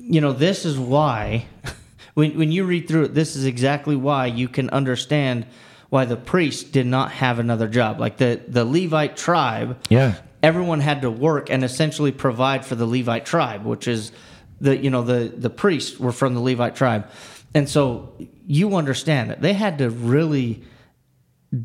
[0.00, 1.44] you know this is why
[2.14, 5.44] when when you read through it, this is exactly why you can understand
[5.90, 8.00] why the priest did not have another job.
[8.00, 10.14] Like the the Levite tribe, Yeah.
[10.46, 14.12] Everyone had to work and essentially provide for the Levite tribe, which is
[14.60, 17.08] the you know the the priests were from the Levite tribe,
[17.54, 18.14] and so
[18.46, 20.62] you understand that they had to really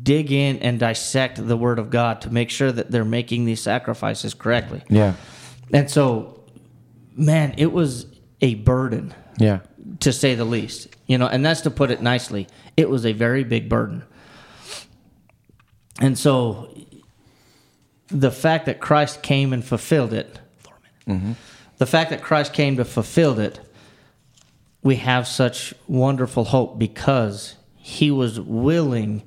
[0.02, 3.60] dig in and dissect the Word of God to make sure that they're making these
[3.60, 4.82] sacrifices correctly.
[4.88, 5.14] Yeah.
[5.72, 6.40] And so,
[7.16, 8.06] man, it was
[8.40, 9.60] a burden Yeah.
[10.00, 10.88] to say the least.
[11.06, 12.46] You know, and that's to put it nicely.
[12.76, 14.02] It was a very big burden.
[16.00, 16.68] And so
[18.12, 20.38] the fact that Christ came and fulfilled it,
[21.78, 23.58] the fact that Christ came to fulfill it,
[24.82, 29.22] we have such wonderful hope because he was willing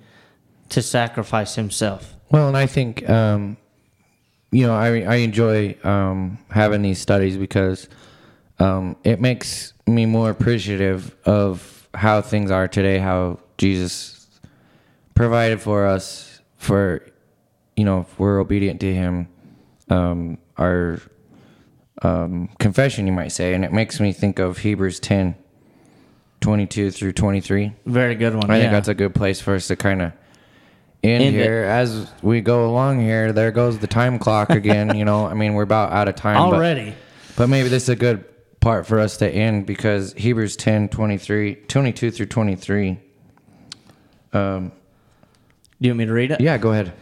[0.70, 2.14] to sacrifice himself.
[2.30, 3.58] Well, and I think um,
[4.52, 7.88] you know I I enjoy um, having these studies because
[8.60, 13.00] um, it makes me more appreciative of how things are today.
[13.00, 14.28] How Jesus
[15.14, 17.06] provided for us for
[17.76, 19.28] you know if we're obedient to Him,
[19.90, 21.00] um, our
[22.02, 25.36] um, confession, you might say, and it makes me think of Hebrews 10,
[26.42, 27.74] 22 through twenty three.
[27.86, 28.50] Very good one.
[28.50, 28.62] I yeah.
[28.64, 30.12] think that's a good place for us to kind of
[31.04, 31.40] end, End it.
[31.44, 31.64] here.
[31.64, 34.96] As we go along here, there goes the time clock again.
[34.98, 36.38] you know, I mean, we're about out of time.
[36.38, 36.94] already.
[37.38, 38.24] But, maybe this is a good
[38.62, 43.00] part for us to end because Hebrews 10, 23, 22 through 23.
[44.34, 44.72] Um,
[45.82, 46.42] Do you want me to read it?
[46.42, 46.94] Yeah, go ahead.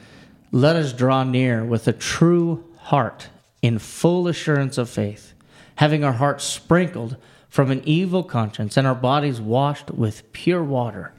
[0.53, 3.29] Let us draw near with a true heart
[3.63, 5.33] in full assurance of faith,
[5.77, 7.17] having our hearts sprinkled
[7.49, 11.11] from an evil conscience and our bodies washed with pure water.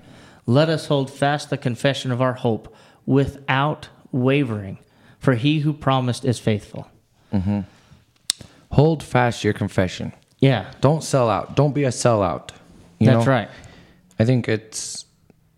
[0.46, 2.72] Let us hold fast the confession of our hope
[3.06, 4.78] without wavering,
[5.18, 6.88] for he who promised is faithful.
[7.32, 7.62] Mm-hmm.
[8.70, 10.12] Hold fast your confession.
[10.38, 11.56] Yeah, Don't sell out.
[11.56, 12.50] Don't be a sellout.
[13.00, 13.32] You that's know?
[13.32, 13.48] right.
[14.16, 15.03] I think it's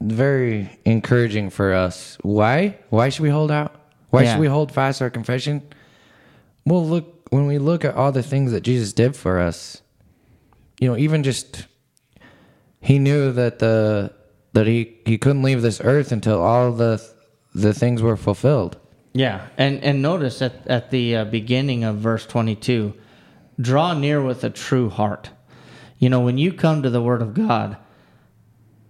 [0.00, 2.18] very encouraging for us.
[2.22, 2.78] Why?
[2.90, 3.74] Why should we hold out?
[4.10, 4.32] Why Yeah.
[4.32, 5.62] should we hold fast our confession?
[6.64, 9.82] Well, look when we look at all the things that Jesus did for us.
[10.80, 11.66] You know, even just
[12.80, 14.12] he knew that the
[14.52, 17.02] that he he couldn't leave this earth until all the
[17.54, 18.76] the things were fulfilled.
[19.12, 22.94] Yeah, and and notice at at the uh, beginning of verse twenty two,
[23.58, 25.30] draw near with a true heart.
[25.98, 27.78] You know, when you come to the Word of God,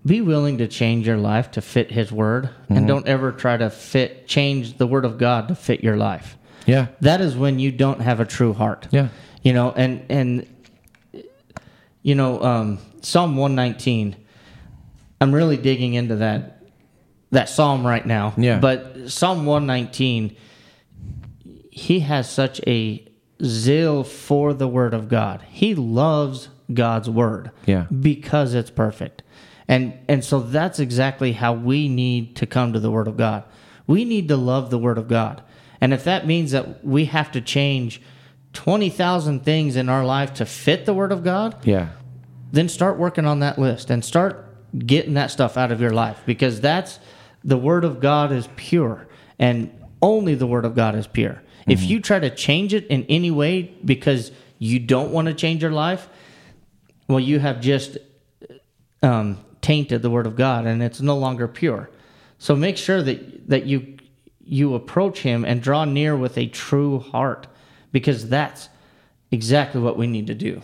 [0.06, 3.68] be willing to change your life to fit His Word, and don't ever try to
[3.68, 6.38] fit change the Word of God to fit your life.
[6.64, 6.86] Yeah.
[7.00, 8.88] That is when you don't have a true heart.
[8.90, 9.08] Yeah.
[9.42, 10.46] You know, and and
[12.02, 14.16] you know, um, Psalm one nineteen.
[15.20, 16.62] I'm really digging into that
[17.30, 18.34] that psalm right now.
[18.36, 18.58] Yeah.
[18.58, 20.36] But Psalm one nineteen,
[21.70, 23.06] he has such a
[23.42, 25.42] zeal for the word of God.
[25.48, 27.50] He loves God's word.
[27.66, 27.84] Yeah.
[27.84, 29.22] Because it's perfect.
[29.68, 33.44] And and so that's exactly how we need to come to the word of God.
[33.86, 35.42] We need to love the word of God.
[35.80, 38.00] And if that means that we have to change
[38.52, 41.88] 20,000 things in our life to fit the word of God, Yeah.
[42.52, 44.44] then start working on that list and start
[44.78, 46.98] getting that stuff out of your life because that's
[47.44, 49.06] the word of God is pure
[49.38, 51.42] and only the word of God is pure.
[51.68, 55.62] If you try to change it in any way because you don't want to change
[55.62, 56.08] your life,
[57.08, 57.98] well, you have just
[59.02, 61.90] um, tainted the word of God and it's no longer pure.
[62.38, 63.96] So make sure that that you
[64.44, 67.46] you approach him and draw near with a true heart
[67.92, 68.68] because that's
[69.32, 70.62] exactly what we need to do.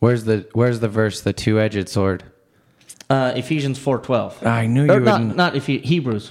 [0.00, 1.22] Where's the Where's the verse?
[1.22, 2.24] The two edged sword.
[3.08, 4.32] Uh, Ephesians four twelve.
[4.44, 5.04] I knew you Or would.
[5.04, 6.30] not not Ephe- Hebrews.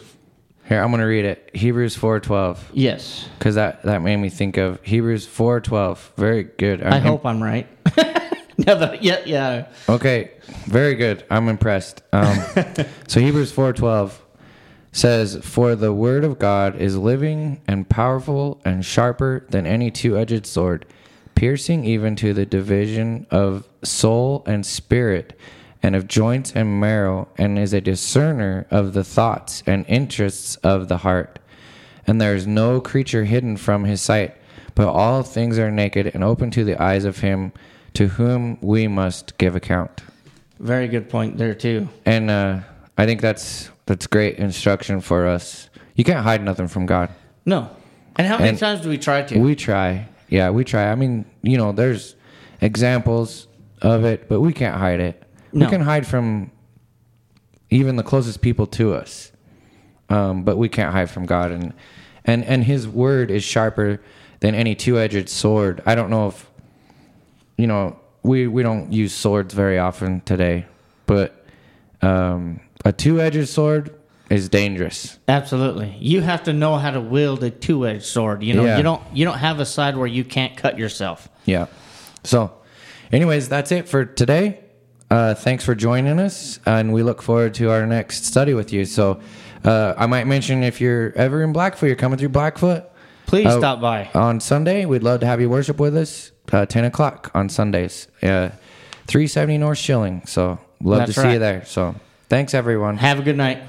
[0.69, 1.49] Here, I'm gonna read it.
[1.53, 2.57] Hebrews four twelve.
[2.73, 6.13] Yes, Because that, that made me think of Hebrews four twelve.
[6.17, 6.83] Very good.
[6.83, 7.67] I I'm- hope I'm right.
[8.67, 9.67] no, yeah, yeah.
[9.89, 10.31] Okay,
[10.65, 11.25] very good.
[11.29, 12.03] I'm impressed.
[12.11, 12.37] Um,
[13.07, 14.23] so Hebrews four twelve
[14.91, 20.17] says, "For the word of God is living and powerful and sharper than any two
[20.17, 20.85] edged sword,
[21.35, 25.37] piercing even to the division of soul and spirit."
[25.85, 30.87] And of joints and marrow, and is a discerner of the thoughts and interests of
[30.87, 31.39] the heart.
[32.07, 34.33] And there is no creature hidden from his sight,
[34.75, 37.51] but all things are naked and open to the eyes of him
[37.93, 40.03] to whom we must give account.
[40.59, 41.89] Very good point there too.
[42.05, 42.59] And uh,
[42.97, 45.69] I think that's that's great instruction for us.
[45.95, 47.09] You can't hide nothing from God.
[47.45, 47.69] No.
[48.15, 49.39] And how many And times do we try to?
[49.39, 50.07] We try.
[50.29, 50.91] Yeah, we try.
[50.91, 52.15] I mean, you know, there's
[52.61, 53.47] examples
[53.81, 55.21] of it, but we can't hide it.
[55.51, 55.65] No.
[55.65, 56.51] We can hide from
[57.69, 59.31] even the closest people to us.
[60.09, 61.73] Um, but we can't hide from God and
[62.25, 64.01] and and his word is sharper
[64.39, 65.81] than any two-edged sword.
[65.85, 66.49] I don't know if
[67.57, 70.65] you know, we we don't use swords very often today,
[71.05, 71.45] but
[72.01, 73.95] um, a two-edged sword
[74.29, 75.19] is dangerous.
[75.27, 75.95] Absolutely.
[75.99, 78.41] You have to know how to wield a two-edged sword.
[78.43, 78.77] You know, Yeah.
[78.77, 81.29] you don't you don't have a side where you can't cut yourself.
[81.45, 81.67] Yeah.
[82.23, 82.53] So,
[83.11, 84.59] anyways, that's it for today.
[85.11, 88.85] Uh, thanks for joining us, and we look forward to our next study with you.
[88.85, 89.19] So,
[89.63, 92.85] uh, I might mention if you're ever in Blackfoot, you're coming through Blackfoot
[93.27, 93.59] Please Oh.
[93.59, 94.09] stop by.
[94.15, 94.85] on Sunday.
[94.85, 96.31] We'd love to have you worship with us.
[96.51, 98.07] Uh, Ten o'clock on Sundays.
[98.21, 98.49] Uh,
[99.07, 100.25] Three seventy North Shilling.
[100.25, 101.65] So, love That's to see you there.
[101.65, 101.95] So,
[102.29, 102.97] thanks everyone.
[102.97, 103.59] Have a good night.